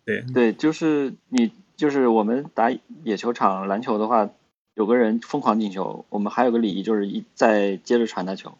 [0.04, 2.72] 对，对，就是你，就是我们打
[3.04, 4.30] 野球场篮球的话，
[4.74, 8.58] 有个人疯狂进球，我们还有个礼仪，就是一再接着传他球，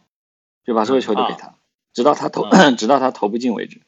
[0.64, 1.54] 就把所有球都给他，
[1.92, 2.48] 直到他投，
[2.78, 3.80] 直到他投不进为止。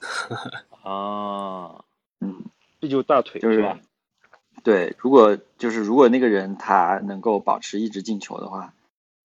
[0.82, 1.84] 啊，
[2.20, 2.44] 嗯，
[2.80, 3.78] 这就是大腿就是吧？
[4.62, 8.74] 对，如果就是如果那个人他能够保持一直进球的话，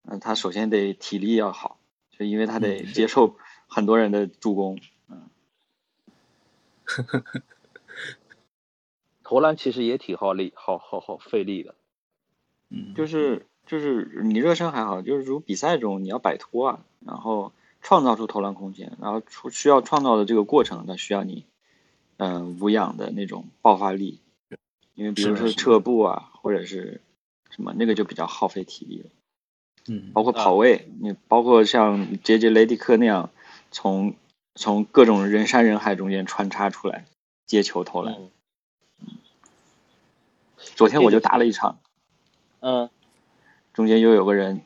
[0.07, 1.74] 嗯、他首先得体力要好，
[2.17, 3.35] 就因为他得接受
[3.67, 4.79] 很多人的助攻。
[5.09, 5.29] 嗯
[9.23, 11.73] 投篮其实也挺耗力，好好好费力的。
[12.69, 17.51] 嗯，就是就是你热身还好，就是如比赛中你要摆脱啊，然后
[17.81, 21.43] 创造出投篮空间，然后出需要创造的这个过程，它需要你
[22.17, 24.19] 嗯、呃无氧的那种爆发力，
[24.93, 27.01] 因为比如说撤步啊，或者是
[27.49, 29.09] 什么那个就比较耗费体力了。
[29.87, 33.29] 嗯，包括跑位，你包括像杰杰雷迪克那样
[33.71, 34.15] 从
[34.55, 37.05] 从各种人山人海中间穿插出来
[37.45, 38.15] 接球投篮。
[38.15, 38.31] 嗯。
[40.57, 41.77] 昨天我就打了一场，
[42.59, 42.89] 嗯，
[43.73, 44.61] 中间又有个人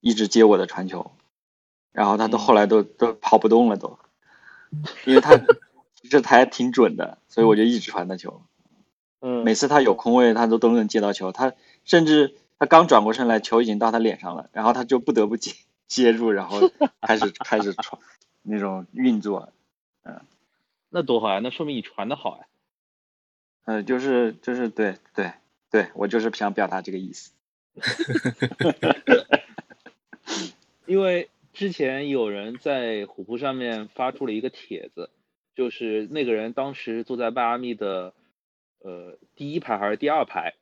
[0.00, 1.10] 一直接我的传球，
[1.92, 2.40] 然后他都嗯。
[2.40, 3.98] 后来都、都跑不动了都，
[5.04, 5.36] 因为他
[5.94, 8.42] 其实他还挺准的，所以我就一直传他球。
[9.20, 11.52] 嗯，每次他有空位，他都都能接到球，他
[11.84, 15.52] 甚至他刚转过身来，球已经到他脸上了，然后他就不得不接
[15.88, 16.70] 接住，然后
[17.00, 18.00] 开始开始传
[18.42, 19.50] 那种运作。
[20.04, 20.20] 嗯
[20.90, 21.40] 那多好呀！
[21.42, 22.44] 那说明你传的好呀。
[23.64, 25.32] 呃，就是就是对对
[25.70, 27.32] 对，我就是想表达这个意思。
[30.86, 35.08] 因为之前有人在虎扑上面发出了一个帖子，
[35.54, 38.12] 就是那个人当时坐在迈阿密的
[38.80, 40.54] 呃第一排还是第二排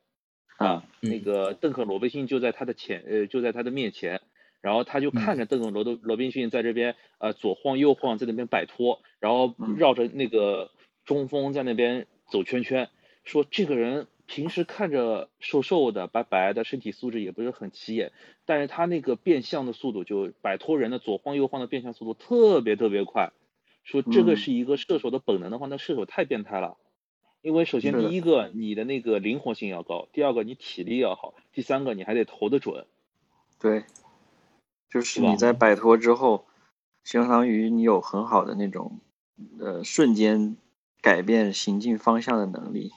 [0.59, 4.21] 啊，嗯那个邓肯罗宾逊就在他的前呃就在他的面前，
[4.61, 10.69] 然后他就看着邓肯罗的罗宾逊在这边呃左晃右晃在那边摆脱，然后嗯绕着那个
[11.05, 12.89] 中锋在那边走圈圈，
[13.23, 18.11] 说这个人平时看着瘦瘦的、白白的，身体素质也不是很起眼，
[18.45, 23.31] 但是他那个变向的速度，就摆脱人的左晃右晃的变向速度特别特别快。
[23.85, 26.75] 说这个嗯是一个射手的本能的话，那射手太变态了。
[27.41, 32.85] 因为首先第一个你的那个灵活性要高，第二个你体力要好，第三个你还得投得准。
[33.59, 33.85] 对，
[34.89, 36.45] 就是你在摆脱之后，
[37.03, 38.99] 相当于你有很好的那种
[39.59, 40.57] 呃瞬间
[41.01, 42.91] 改变行进方向的能力。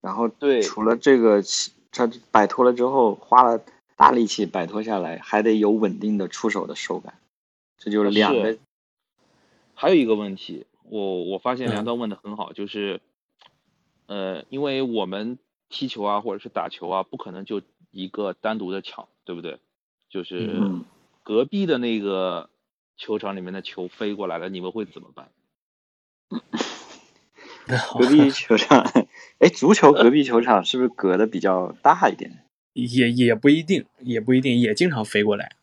[0.00, 3.64] 然后对除了这个，其他摆脱了之后，花了
[3.96, 7.14] 大力气摆脱下来，还得有稳定的出手的手感，
[7.78, 8.58] 这就是两个。
[9.72, 11.86] 还有一个问题，我我发现梁嗯。
[11.86, 13.00] 刀问的很好，就是，
[14.06, 15.38] 呃，因为我们
[15.68, 19.58] 踢球啊，或者是打球啊，不可能就一个单独的抢，对不对？
[20.10, 20.84] 就是嗯
[21.22, 22.50] 隔壁的那个
[22.96, 25.30] 球场里面的球飞过来了，你们会怎么办？
[27.98, 28.84] 隔壁球场，
[29.40, 32.44] 哎，足球隔壁球场是不是隔的比较大一点？
[32.74, 35.56] 也也不一定，也不一定，也经常飞过来。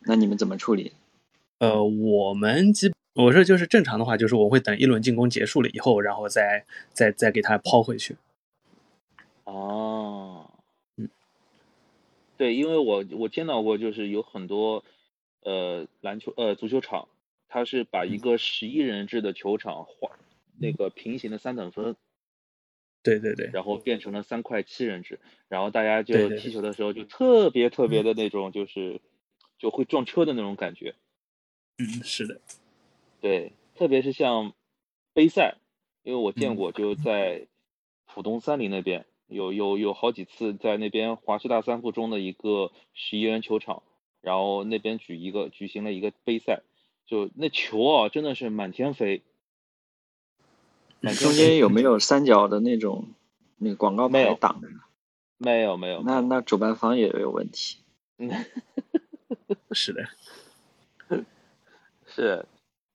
[0.00, 0.92] 那你们怎么处理？
[1.58, 8.16] 呃，我们基我说就是正常的话，就是我会等一轮进攻结束了以后，然后再再再给他抛回去。
[9.44, 10.48] 哦，
[10.96, 11.08] 嗯，
[12.36, 14.84] 对，因为我我见到过，就是有很多
[15.42, 17.08] 呃篮球呃足球场，
[17.48, 18.12] 它是把嗯。
[18.12, 20.16] 一个十一人制的球场画
[20.56, 21.96] 那个平行的三等分，
[23.02, 25.18] 对对对，然后变成了三块七人制，
[25.48, 29.00] 然后大家就踢球的时候就特别特别的那种，就是
[29.58, 30.94] 就会撞车的那种感觉。
[31.78, 32.40] 嗯，是的，
[33.20, 34.52] 对，特别是像
[35.12, 35.56] 杯赛，
[36.02, 37.46] 因为我见嗯过，就在
[38.06, 43.82] 浦东三林那边有有有好几次在那边华师大三附中的一个十一人球场，
[44.20, 46.62] 然后那边举一个举行了一个杯赛，
[47.06, 49.22] 就那球啊真的是满天飞，
[51.00, 53.08] 中间有没有三角的那种
[53.58, 54.68] 那个广告没有牌挡着？
[55.38, 57.78] 没有没有，那那主办方也有问题。
[59.72, 60.04] 是的，
[62.06, 62.44] 是，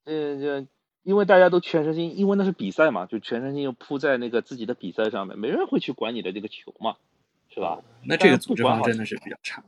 [0.06, 0.68] 这这，
[1.04, 6.96] 因为大家都全身心，因为那是比赛嘛，就全身心又扑在那个自己的比赛上面，没人会去管你的这个球嘛，
[7.54, 7.82] 是吧？
[8.04, 9.64] 那这个组织真的是比较差。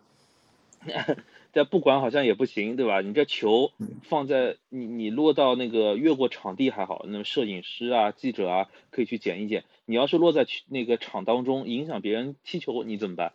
[1.54, 3.02] 但不管好像也不行，对吧？
[3.02, 9.64] 你这球嗯放在你你落到那个越过场地还好，那么摄影师啊、记者啊可以去捡一捡。
[9.86, 13.34] 你要是落在去那个场当中，影响别人踢球，你怎么办？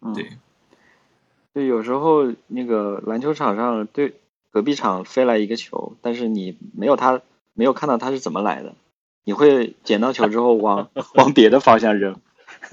[0.00, 0.28] 嗯，对，
[1.54, 4.14] 就有时候那个篮球场上对
[4.52, 7.22] 隔壁场飞来一个球，但是你没有他
[7.54, 8.74] 没有看到他是怎么来的，
[9.24, 12.20] 你会捡到球之后往 往别的方向扔，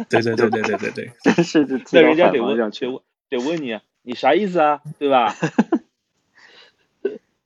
[0.10, 2.92] 对对对对对对对， 真是就踢那人家得问，得。
[2.92, 4.82] 问，得问你，你啥意思啊？
[5.00, 5.34] 对吧？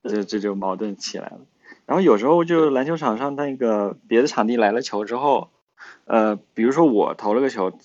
[0.03, 1.39] 这这就矛盾起来了。
[1.85, 5.49] 然后有时候就篮球场上那个别的场地来了球之后，
[6.05, 7.77] 呃，比如说我投了个球，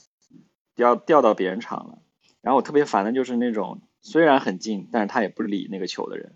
[0.75, 1.99] 掉掉到别人场了，
[2.41, 6.33] 然后我特别烦的就是那种虽然很近，但是他也不理那个球的人，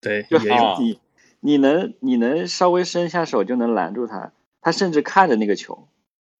[0.00, 0.54] 对就也有。
[0.54, 1.00] 啊你
[1.40, 5.86] 你能你能稍微伸下手就能拦住他，他甚至看着那个球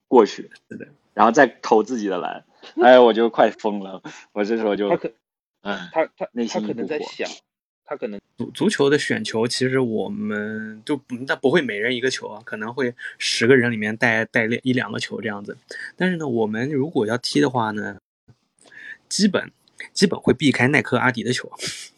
[0.09, 2.44] 过去，是的，然后再投自己的篮，
[2.83, 4.02] 哎，我就快疯了，
[4.33, 5.12] 我这时候就他可
[5.62, 7.31] 哎，他他内他可心一股火能在想，
[7.85, 15.57] 他可能足足球的选球，其实我们就不那不会每人一个球啊，可能会十个人里面带带两一两个球这样子。
[15.96, 17.98] 但是呢，我们如果要踢的话呢，
[19.09, 19.52] 基本
[19.93, 21.51] 基本会避开耐克、阿迪的球，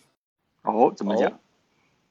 [0.63, 1.41] 哦，怎么讲？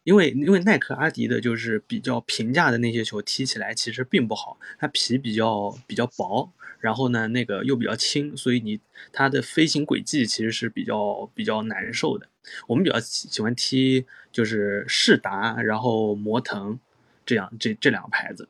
[0.03, 8.79] 因为因为耐克、阿迪的就是比较平价的那些球，踢起来其实并不好，它皮比较比较薄，然后呢那个又比较轻，所以你
[9.11, 12.27] 它的飞行轨迹其实是比较比较难受的。
[12.65, 16.79] 我们比较喜喜欢踢就是世达，然后摩腾
[17.25, 18.47] 这样这这两个牌子。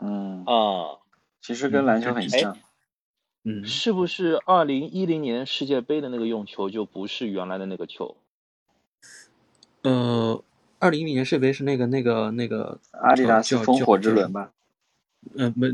[0.00, 0.98] 嗯，啊，
[1.40, 2.52] 其实跟篮球很像。
[2.52, 2.58] 嗯，
[3.64, 8.16] 是不是二零一零年世界杯的那个用球就不是原来的那个球？
[9.82, 10.42] 呃，
[10.78, 14.32] 二零一零年世界杯是那个那个那个阿迪达斯叫烽火之轮？
[14.32, 14.52] 吧？
[15.36, 15.66] 叫呃，不，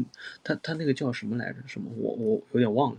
[0.42, 1.59] 他他那个叫什么来着？
[1.66, 1.90] 什么？
[1.96, 2.98] 我我有点忘了。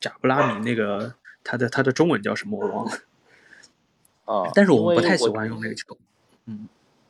[0.00, 2.58] 贾布拉米那个他的他的中文叫什么？
[2.58, 2.92] 我忘了。
[4.24, 5.96] 啊，但是我们不太喜欢用那个球。
[6.46, 6.68] 嗯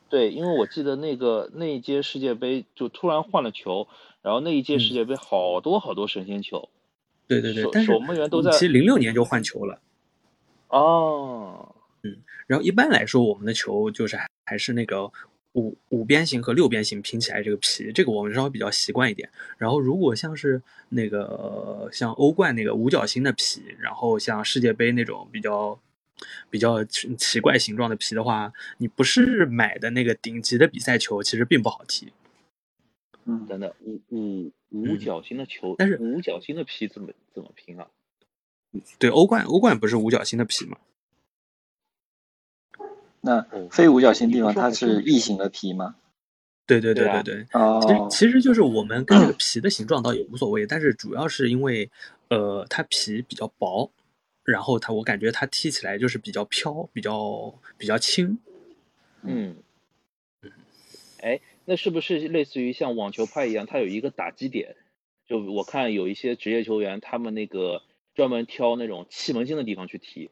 [0.09, 3.87] 对，因为我记得那个那一届世界杯就突然换了球，
[4.21, 6.69] 然后那一届世界杯好多好多神仙球，
[7.27, 9.81] 对对对，但是守门员都在其实零六年就换球了。
[10.69, 15.11] 哦，嗯然后一般来说，我们的球就是还还是那个
[15.53, 19.29] 五五边形和六边形拼起来这个皮，这个我们稍微比较习惯一点。
[19.57, 25.77] 然后如果像是那个像欧冠那个五角星的皮，然后像世界杯那种比较
[26.49, 32.13] 比较奇奇怪形状的皮的话，你不是买的那个顶级的比赛球，其实并不好踢。
[33.29, 37.87] 嗯，等等，五五五嗯角星的球，但是五角星的皮怎么怎么拼啊？
[38.97, 40.77] 对，欧冠欧冠不是五角星的皮吗？
[43.19, 45.95] 那哦非五角星地方它是异形的皮吗？
[46.65, 47.47] 对对对啊对对
[47.81, 51.89] 其实其实就是我们跟这个 皮的形状倒也无所谓，但是主要是因为
[52.29, 53.91] 呃它皮比较薄，
[54.43, 58.37] 然后它我感觉它踢起来就是比较飘，比较比较轻。
[59.23, 59.55] 嗯，
[61.19, 64.77] 哎，那是不是类似于像网球拍一样，它有一个打击点？
[65.27, 67.81] 就我看有一些职业球员，他们那个
[68.15, 70.29] 专门挑那种气门芯的地方去踢。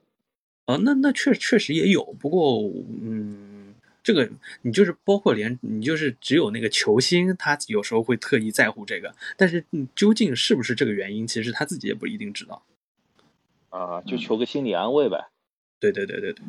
[0.63, 2.63] 啊，那那确确实也有，不过
[3.02, 12.63] 嗯，这个你就是包括连你就是只有那个球星，他有时候会特意在乎这个，但是嗯究竟是不是这个原因，其实他自己也不一定知道。
[13.67, 15.28] 啊，就嗯求个心理安慰呗。
[15.82, 16.45] 对对对对对，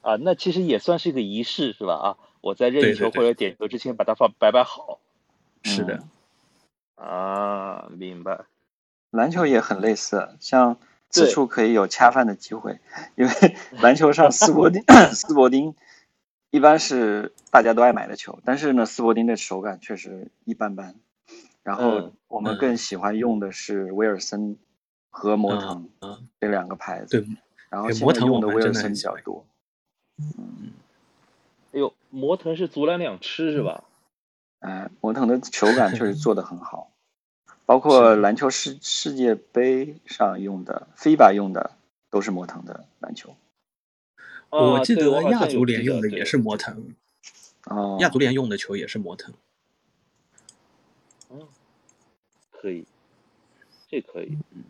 [0.00, 1.92] 啊，那其实也算是一个仪式，是吧？
[1.94, 2.08] 啊，
[2.42, 4.98] 我在任意球或者点球之前把它放摆摆好。
[5.62, 6.02] 是的。
[6.96, 8.40] 啊，明白。
[9.10, 10.76] 篮球也很类似，像
[11.08, 12.80] 此处可以有恰饭的机会，
[13.14, 13.32] 因为
[13.80, 15.74] 篮球上斯伯丁斯伯丁
[16.50, 20.94] 一般是大家都爱买的球，但是呢，斯伯丁的手感确实一般般。
[21.62, 24.56] 然后嗯我们嗯更喜欢用的是威尔森
[25.10, 27.28] 和摩腾嗯，这两个牌子，对，
[27.68, 29.46] 然后对摩腾现在用的威尔森比较多。
[31.72, 33.84] 哎呦，摩腾是足篮两吃是吧？
[34.60, 36.92] 哎，摩腾的球感确实做得很好，
[37.66, 41.72] 包括篮球世世界杯上用的、FIBA 用的
[42.10, 43.34] 都是摩腾的篮球。
[44.50, 46.94] 我记得亚足联用的也是摩腾，
[47.64, 49.34] 哦，亚足联用的球也是摩腾。
[51.30, 51.48] 嗯
[52.50, 52.86] 可以，
[53.88, 54.36] 这可以。
[54.50, 54.64] 嗯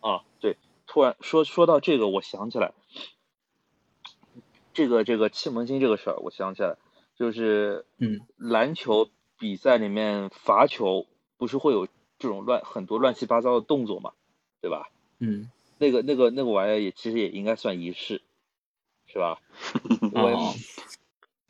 [0.00, 0.56] 啊，对，
[0.86, 2.72] 突然说说到这个，我想起来，
[4.76, 6.76] 这个这个气门芯这个事儿，我想起来，
[7.16, 9.08] 就是嗯篮球
[9.38, 11.06] 比赛里面罚球
[11.38, 11.86] 不是会有
[12.18, 14.12] 这种乱很多乱七八糟的动作嘛，
[14.60, 14.90] 对吧？
[15.18, 18.20] 嗯，那个那个那个玩意儿也其实也应该算仪式，
[19.06, 19.40] 是吧？
[20.12, 20.52] 我哦，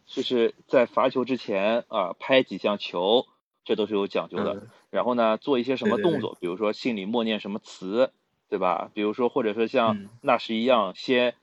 [0.07, 3.27] 就是在罚球之前啊，拍几下球，
[3.64, 4.55] 这都是有讲究的。
[4.55, 8.12] 嗯然后呢，做一些什么对对动作，比如说心里默念什么词，
[8.49, 8.91] 对吧？
[8.95, 11.35] 比如说或者说像嗯纳什一样，先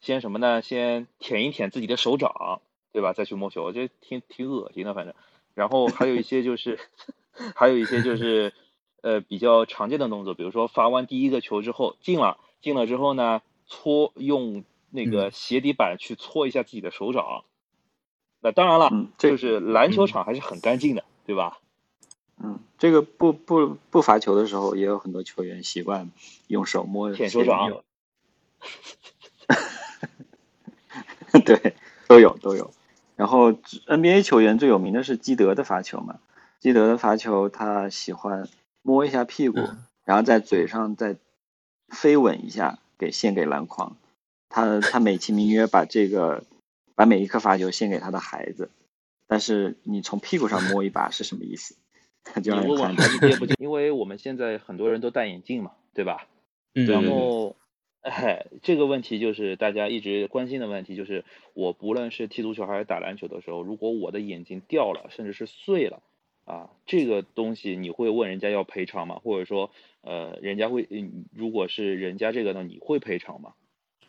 [0.00, 0.62] 先什么呢？
[0.62, 2.60] 先舔一舔自己的手掌，
[2.92, 3.12] 对吧？
[3.12, 5.14] 再去摸球，我觉得挺挺恶心的，反正。
[5.54, 6.78] 然后还有一些就是，
[7.56, 8.52] 还有一些就是，
[9.02, 17.44] 呃，比较常见的动作，比如说罚完第一个球之后进了，进了之后呢，搓用那个嗯鞋底板去搓一下自己的手掌，
[18.40, 21.58] 那当然了，就是篮球场还是很干净的，对吧？
[22.40, 26.08] 嗯，这个不不不罚球的时候，也有很多球员习惯
[26.46, 27.82] 用手摸舔手掌有
[31.44, 31.74] 对，
[32.06, 32.70] 都有都有。
[33.16, 36.20] 然后 NBA 球员最有名的是基德的罚球嘛，
[36.60, 38.48] 基德的罚球他喜欢
[38.82, 41.16] 摸一下屁股，嗯然后在嘴上再
[41.88, 43.96] 飞吻一下，给献给篮筐。
[44.48, 46.44] 他他美其名曰把这个
[46.94, 48.70] 把每一颗罚球献给他的孩子，
[49.26, 51.74] 但是你从屁股上摸一把是什么意思？
[52.24, 53.44] 他 就你让人看问问孩子接不？
[53.62, 56.26] 因为我们现在很多人都戴眼镜嘛，对吧？
[56.74, 57.56] 嗯，然嗯后，
[58.08, 66.02] 哎， 这个问题就是大家一直关心的问题，就是我不论是踢足球还是打篮球的时候，如果我的眼睛掉了，甚至是碎了，
[66.44, 69.20] 啊，这个东西你会问人家要赔偿吗？
[69.22, 73.54] 或者说，呃，人家会，嗯如果是人家这个呢，你会赔偿吗？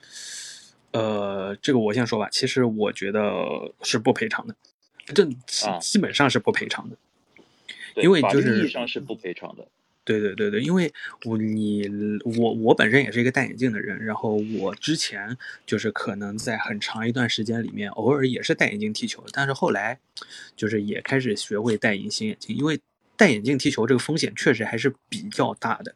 [0.92, 2.30] 呃，这个我先说吧。
[2.32, 4.56] 其实我觉得是不赔偿的，
[5.14, 5.24] 这
[5.80, 6.98] 基本上是不赔偿的。
[7.94, 9.68] 对因为法律就是意义上是不赔偿的。
[10.10, 10.92] 对对对对，因为
[11.26, 11.88] 我你
[12.24, 15.38] 我我本身也是一个戴眼镜的人，然后我之前
[15.68, 20.00] 就是可能在很长一段时间里面，偶尔也是戴眼镜踢球，但是后来
[20.56, 22.80] 就是也开始学会戴隐形眼镜，因为
[23.16, 25.94] 戴眼镜踢球这个风险确实还是比较大的。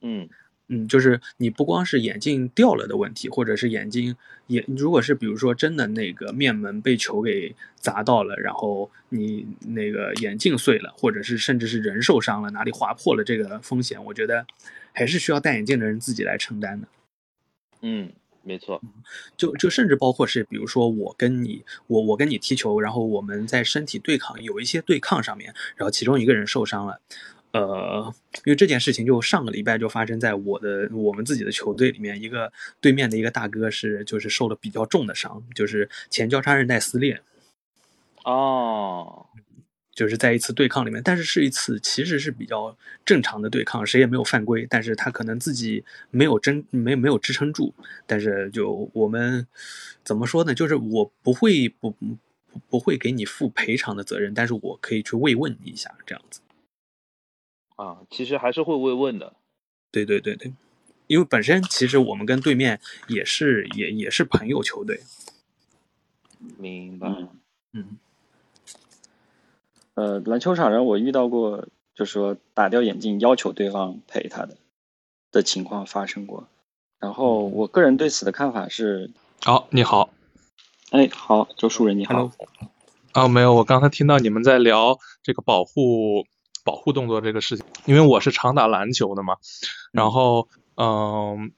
[0.00, 0.26] 嗯，
[0.68, 14.46] 嗯，就是你不光是眼镜掉了的问题，或者是眼睛也，如果是比如说真的那个面门被球给砸到了，然后你那个眼镜碎了，或者是甚至是人受伤了，哪里划破了，这个风险，我觉得
[14.92, 16.88] 还是需要戴眼镜的人自己来承担的。
[17.82, 18.10] 嗯，
[18.42, 18.80] 没错。
[19.36, 27.00] 就就甚至包括是，比如说我跟你，我我跟你踢球，然后我们在身体对抗，有一些对抗上面，然后其中一个人受伤了，
[27.52, 32.50] 呃，因为这件事情就上个礼拜就发生在我的我们自己的球队里面，一个
[32.80, 37.20] 对面的一个大哥是就是受了比较重的伤，就是前交叉韧带撕裂，
[38.24, 39.26] 哦，
[39.94, 42.74] 就是在一次对抗里面，但是是一次其实是比较
[43.04, 47.74] 正常的对抗，谁也没有犯规，但是他可能自己没有真没没有支撑住，
[48.06, 49.46] 但是就我们
[50.02, 50.54] 怎么说呢？
[50.54, 52.16] 就是我不会不不
[52.70, 56.40] 不会给你负赔偿的责任，但是我可以去慰问你一下，这样子。
[57.82, 59.34] 啊，其实还是会慰问的。
[59.90, 60.52] 对对对对，
[61.08, 65.00] 因为本身其实我们跟对面也是也也是朋友球队，
[66.58, 67.08] 明白。
[67.08, 67.28] 嗯
[67.72, 67.98] 嗯
[69.94, 74.56] 呃，篮球场上我遇到过，就是说打掉眼镜要求对方赔他的
[75.30, 76.46] 的情况发生过。
[76.98, 79.10] 然后我个人对此的看法是，
[79.42, 80.08] 好，你好。
[80.90, 82.32] 哎，好，周树人你好 Hello
[83.12, 86.26] 啊，没有，我刚才听到你们在聊这个保护
[86.64, 89.36] 保护动作这个事情，因为我是常打篮球的嘛，
[89.92, 91.52] 然后嗯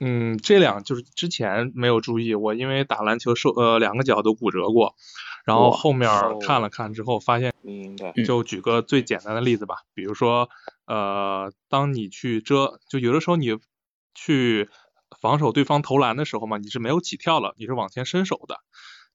[0.00, 4.96] 嗯，这两就是之前没有注意，我因为打篮球受呃两个脚都骨折过，
[5.44, 8.12] 然后后面哦看了看之后发现，明白。
[8.16, 10.48] 嗯就举个最简单的例子吧，比如说
[10.86, 13.56] 呃，当你去遮，就有的时候你
[14.14, 14.68] 去
[15.20, 18.56] 防守对方投篮的时候嘛，你是没有起跳了，你是往前伸手的。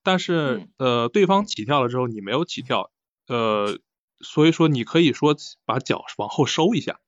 [0.03, 2.91] 但是、呃，对方起跳了之后，你没有起跳，
[3.27, 3.77] 呃，
[4.19, 6.99] 所以说你可以说把脚往后收一下。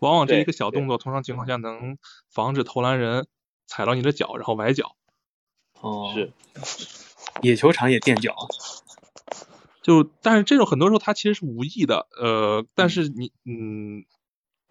[0.00, 1.96] 往往这一个小动作，通常情况下能
[2.28, 3.26] 防止投篮人
[3.66, 4.96] 踩到你的脚，然后崴脚。
[5.80, 6.32] 哦，是，
[7.40, 8.34] 野球场也垫脚，
[9.82, 14.04] 就但是这种很多时候它其实是无意的，呃，但是你嗯，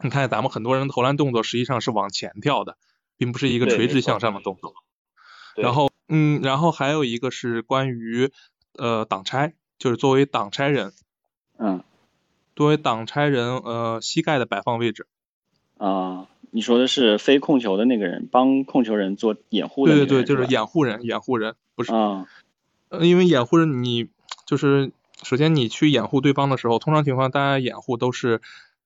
[0.03, 2.77] 你看咱们很多人投篮动作实际上是往前跳的，
[3.17, 4.75] 并不是一个垂直向上的动作。
[5.55, 8.31] 然后嗯，然后还有一个是关于
[8.77, 10.93] 呃挡拆，就是作为挡拆人，
[11.57, 11.83] 嗯
[12.55, 15.07] 作为挡拆人呃膝盖的摆放位置。
[15.77, 22.27] 啊、你说的是非控球的那个人帮控球人做掩护的对对对，就是掩护人，掩护人不是啊
[22.89, 24.07] 呃，因为掩护人你
[24.45, 24.91] 就是
[25.23, 28.39] 首先你去掩护对方的时候，通常情况大家掩护都是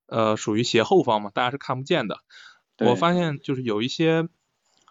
[0.07, 2.19] 呃属于斜后方嘛，大家是看不见的。
[2.79, 4.27] 我发现就是有一些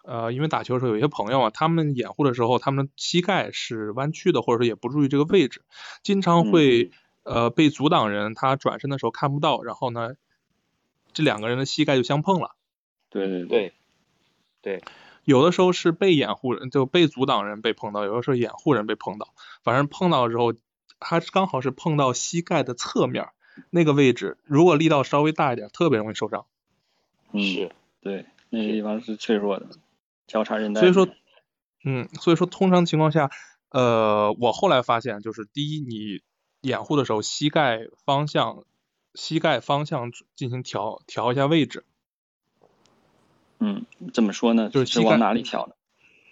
[0.07, 5.63] 呃，因为打球的时候有一些朋友啊，他们掩护的时候，他们膝盖是弯曲的，或者说也不注意这个位置，
[6.01, 6.91] 经常会、
[7.23, 10.13] 呃被阻挡人他转身的时候看不到，然后呢，
[11.11, 12.55] 这两个人的膝盖就相碰了。
[13.09, 13.73] 对对对，
[14.61, 14.81] 对，
[15.25, 19.33] 有的时候是被掩护人，就被阻挡人被碰到；有的时候掩护人被碰到。
[19.61, 20.53] 反正碰到的时候，
[20.99, 23.27] 他刚好是碰到膝盖的侧面
[23.69, 26.45] 那个位置，如果力道稍微大一点，特别容易受伤。
[27.33, 29.67] 嗯是，对，那个地方是脆弱的，
[30.27, 30.81] 交叉韧带。
[30.81, 31.07] 所以说，
[31.83, 33.31] 嗯，所以说通常情况下，
[33.69, 36.21] 呃，我后来发现，就是第一，你
[36.61, 38.65] 掩护的时候，膝盖方向，
[39.13, 41.85] 膝盖方向进行调调一下位置。
[43.59, 44.69] 嗯，怎么说呢？
[44.69, 45.73] 就是膝盖是往哪里调呢？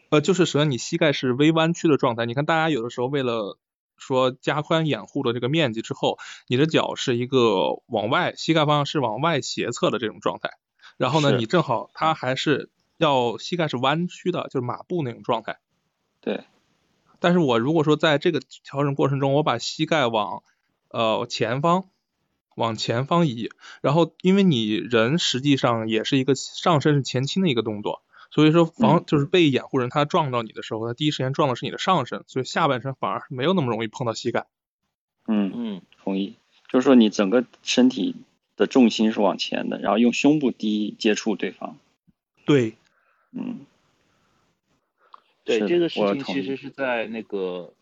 [0.09, 2.25] 呃，就是首先你膝盖是微弯曲的状态。
[2.27, 3.57] 你看大家有的时候为了
[3.97, 10.51] 说加宽掩护的这个面积之后，你的脚是一个往外，膝盖方向是往外斜侧的这种状态。
[10.97, 15.59] 然后呢，你正好它还是要膝盖是弯曲的，就是马步那种状态。
[16.21, 16.43] 对，
[17.19, 20.43] 但是我如果说在这个调整过程中，我把膝盖往
[20.89, 21.89] 呃前方
[22.55, 23.49] 往前方移，
[23.81, 34.47] 然后因为你人实际上也是一个上身是前倾的一个动作，所以说防、嗯就是被掩护人他撞到你的时候，他第一时间撞的是你的上身，所以下半身反而没有那么容易碰到膝盖。
[35.27, 36.35] 嗯，嗯，同意。
[36.67, 38.15] 就是说你整个身体
[38.57, 41.77] 的重心是往前的，然后用胸部第一接触对方。
[42.45, 42.77] 对，
[43.37, 43.65] 嗯，
[45.43, 47.73] 对，这个事情其实是在那个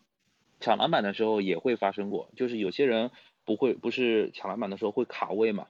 [0.58, 3.12] 抢篮板的时候也会发生过，就是有些人
[3.44, 5.68] 不会，不是抢篮板的时候会卡位嘛，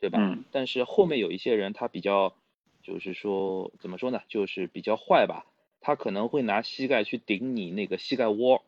[0.00, 0.18] 对吧？
[0.22, 2.34] 嗯但是后面有一些人他比较，
[2.82, 5.44] 就是说怎么说呢，就是比较坏吧，
[5.82, 8.64] 他可能会拿膝盖去顶你那个膝盖窝。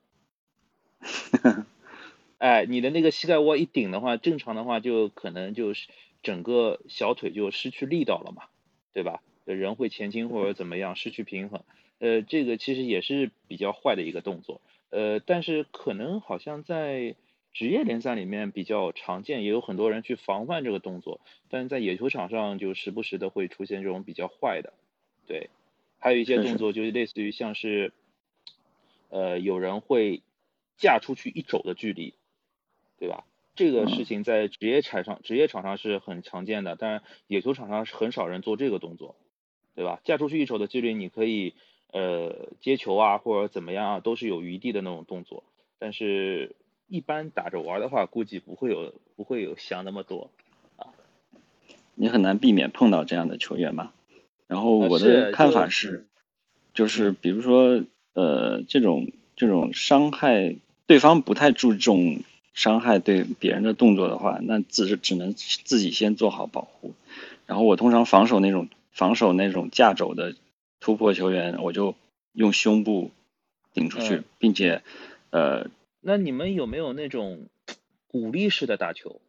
[2.36, 5.88] 哎，你的那个膝盖窝一顶的话，正常的话就可能就是
[6.22, 8.44] 整个小腿就失去力道了嘛，
[8.92, 9.22] 对吧？
[9.55, 11.62] 人会前倾或者怎么样，失去平衡。
[11.99, 14.61] 呃，这个其实也是比较坏的一个动作。
[14.90, 17.14] 呃，但是可能好像在
[17.53, 24.72] 职业联赛里面比较常见，也有很多人去防范这个动作，但是在野球场上就时不时的会出现这种比较坏的。
[25.26, 25.51] 对，
[25.99, 27.92] 还有一些动作就是类似于像是，
[29.09, 30.22] 呃，有人会
[30.76, 32.14] 架出去一肘的距离，
[32.99, 33.24] 对吧？
[33.57, 39.16] 这个嗯事情在职业场上，职业场上是很常见的，但是野球场上是很少人做这个动作，
[39.78, 40.00] 对吧？
[40.02, 41.54] 架出去一手的距离，你可以
[41.92, 45.44] 呃接球啊，或者怎么样啊，都是有余地的那种动作。
[45.78, 46.56] 但是，
[46.88, 50.30] 一般打着玩的话，估计不会有不会有想那么多
[50.78, 50.90] 啊。
[51.94, 53.94] 你很难避免碰到这样的球员吧。
[54.48, 56.08] 然后呃我的看法是，
[56.74, 60.56] 就是比如说呃这种这种伤害
[60.88, 66.94] 对方不太注重伤害对别人的动作的话，那只是只能自己先做好保护。
[67.46, 68.68] 然后我通常防守那种
[68.99, 70.34] 防守那种架肘的
[70.80, 71.94] 突破球员，我就
[72.32, 73.12] 用胸部
[73.72, 74.82] 顶出去，嗯并且
[75.30, 75.70] 呃
[76.01, 77.46] 那你们有没有那种
[78.09, 79.20] 鼓励式的打球？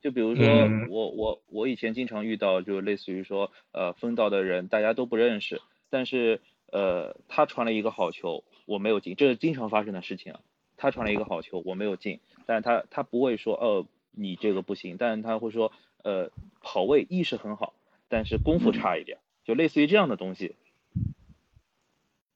[0.00, 6.40] 就比如说嗯我我我以前经常遇到，就类似于说呃分到的人大家都不认识，但是
[6.72, 10.40] 呃他传了一个好球，我没有进，这是经常发生的事情啊。
[10.76, 15.70] 他传了一个好球，我没有进，但是他他不会说哦你这个不行，但是他会说
[16.02, 16.30] 呃
[16.60, 17.74] 跑位意识很好，
[18.08, 20.54] 但是功夫差一点，就类似于这样的东西。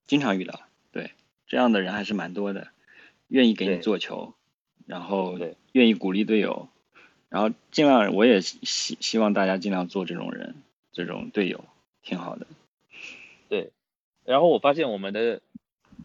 [0.06, 0.60] 经常遇到，
[0.92, 1.10] 对
[1.46, 2.68] 这样的人还是蛮多的，
[3.28, 4.34] 愿意给你做球，
[4.86, 5.38] 然后
[5.72, 6.68] 愿意鼓励队友，
[7.28, 10.54] 然后尽量我也希希望大家尽量做这种人，
[10.92, 11.64] 这种队友
[12.02, 12.46] 挺好的。
[13.48, 13.72] 对，
[14.24, 15.40] 然后我发现我们的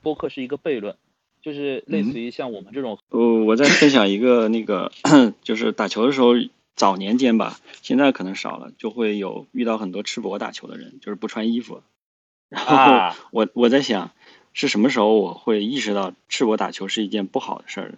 [0.01, 0.95] 播客是一个悖论，
[1.41, 4.91] 就是类似于像我们这种，呃，我在分享一个那个，
[5.43, 6.33] 就是打球的时候，
[6.75, 11.83] 早年间吧，现在可能少了，就会有遇到很多赤膊打球的人，就是不穿衣服。
[12.49, 14.11] 然后啊我我在想，
[14.53, 17.93] 是什么时候我会意识到赤膊打球是一件不好的事儿？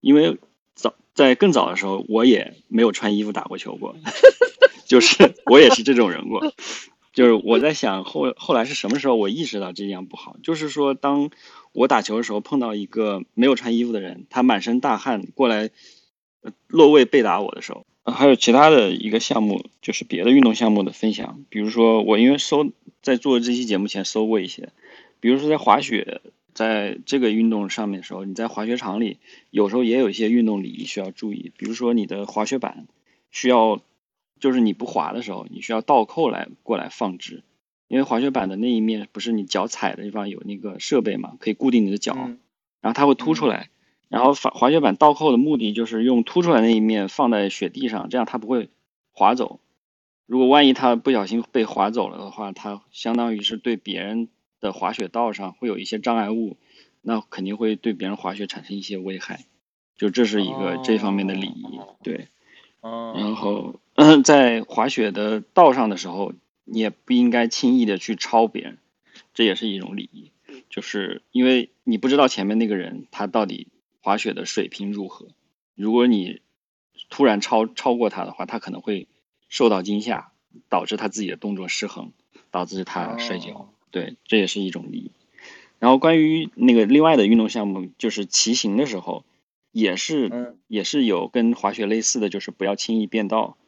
[0.00, 0.38] 因为
[0.74, 3.96] 早在更早的时候，我也没有穿衣服打过球过，
[4.86, 6.52] 就是我也是这种人过。
[7.12, 10.36] 就是我在想后后来是什么时候我意识到这样不好？
[10.42, 11.30] 就是说，当
[11.72, 15.70] 我打球的时候碰到一个没有穿衣服的人，他满身大汗过来
[16.40, 21.44] 呃落位被打我的时候，呃还有其他的一个项目，就是别的运动项目的分享。
[21.48, 24.70] 比如说，我因为搜在做这期节目前搜过一些，
[25.20, 26.20] 比如说在滑雪，
[26.52, 29.18] 在这个运动上面的时候，你在滑雪场里
[29.50, 32.86] 有时候也有一些运动礼仪需要注意，比如说你的滑雪板
[33.30, 33.80] 需要，
[34.40, 37.44] 就是你不滑的时候，你需要倒扣来过来放置，
[37.88, 42.38] 因为滑雪板的那一面不是你脚踩的地方有那个设备嘛，可以固定你的脚，嗯
[42.80, 43.70] 然后它会凸出来，
[44.12, 48.68] 然后滑滑雪板倒扣的目的就是用凸出来那一面放在雪地上，这样它不会
[49.10, 49.58] 滑走。
[50.26, 54.28] 如果万一它不小心被滑走了的话，它相当于是对别人
[54.60, 56.58] 的滑雪道上会有一些障碍物，
[57.00, 59.46] 那肯定会对别人滑雪产生一些危害。
[59.96, 62.28] 就这是一个这方面的礼仪，哦对。
[62.82, 63.76] 嗯，然后
[64.24, 66.34] 在滑雪的道上的时候，
[66.64, 68.76] 你也不应该轻易的去超别人，
[69.32, 70.30] 这也是一种礼仪。
[70.68, 73.68] 就是因为你不知道前面那个人他到底
[74.02, 75.28] 滑雪的水平如何，
[75.74, 76.40] 如果你
[77.08, 79.06] 突然超超过他的话，他可能会
[79.48, 80.32] 受到惊吓，
[80.68, 82.12] 导致他自己的动作失衡，
[82.50, 83.52] 导致他摔跤。
[83.52, 85.10] 哦对，这也是一种礼仪。
[85.78, 89.24] 然后关于那个另外的运动项目，就是骑行的时候，
[89.70, 93.58] 也是、嗯也是有跟滑雪类似的，就是不要轻易变道。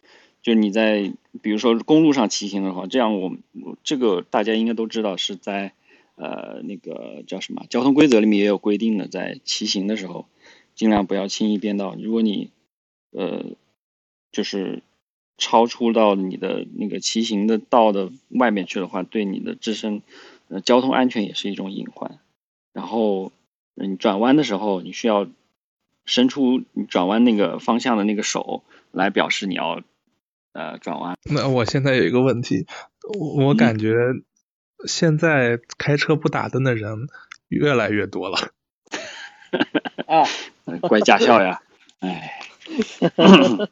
[0.41, 1.13] 就你在
[1.43, 5.75] 比如说公路上骑行的话，这样我我这个大家应该都知道是在
[6.17, 10.27] 呃那个叫什么交通规则里面也有规定的，在骑行的时候
[10.75, 11.97] 尽量不要轻易变道。
[12.01, 12.51] 如果你
[13.13, 13.45] 呃
[14.33, 14.83] 就是
[15.37, 20.03] 超出到你的那个骑行的道的外面去的话，对你的自身
[20.49, 22.19] 呃交通安全也是一种隐患。
[22.73, 23.33] 然后
[23.75, 25.29] 你转弯的时候，你需要
[26.05, 28.63] 伸出你转弯那个方向的那个手
[28.93, 29.83] 来表示你要
[30.53, 31.17] 呃转弯。
[31.33, 32.67] 那我现在有一个问题，
[33.19, 33.93] 我我感觉
[34.87, 37.09] 现在开车不打灯的人
[37.49, 38.37] 越来越多了。
[40.07, 40.25] 啊，
[40.89, 41.63] 怪驾校呀，
[42.01, 42.41] 哎。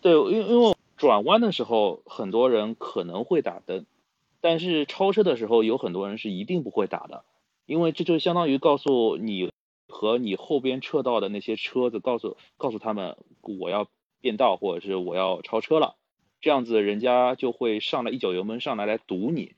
[0.00, 3.84] 对，因为因为转弯的时候，很多人可能会打灯，
[4.40, 7.24] 但是超车的时候，有很多人是一定不会打的，
[7.66, 9.52] 因为这就相当于告诉你
[9.88, 13.88] 和你后边车道的那些车子，告诉告诉他们我要
[14.20, 15.96] 变道或者是我要超车了，
[16.40, 19.56] 这样子人家就会上来一脚油门上来来堵你。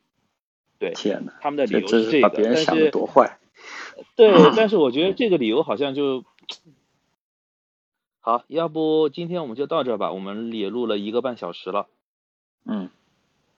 [0.81, 3.39] 对，天呐，他们的理由是这个，但是多坏。
[4.17, 6.25] 对， 但是我觉得这个理由好像就。
[8.23, 11.87] 好，要不今天我们就到这吧，我们也录了一个半小时了。
[12.67, 12.91] 嗯，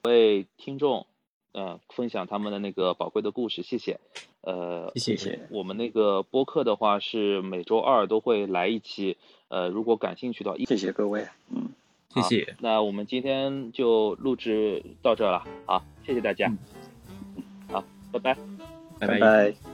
[0.05, 1.07] 为听众
[1.53, 3.99] 呃分享他们的那个宝贵的故事，谢谢。
[4.41, 5.49] 呃，谢谢。
[5.51, 9.17] 我们那个播客的话是每周二都会来一期，
[9.49, 11.27] 呃，如果感兴趣的，谢谢各位。
[11.51, 11.71] 嗯，
[12.15, 12.57] 谢谢。
[12.61, 16.53] 那我们今天就录制到这了，好，谢谢大家。
[17.71, 18.37] 好，拜拜，
[18.99, 19.72] 拜拜。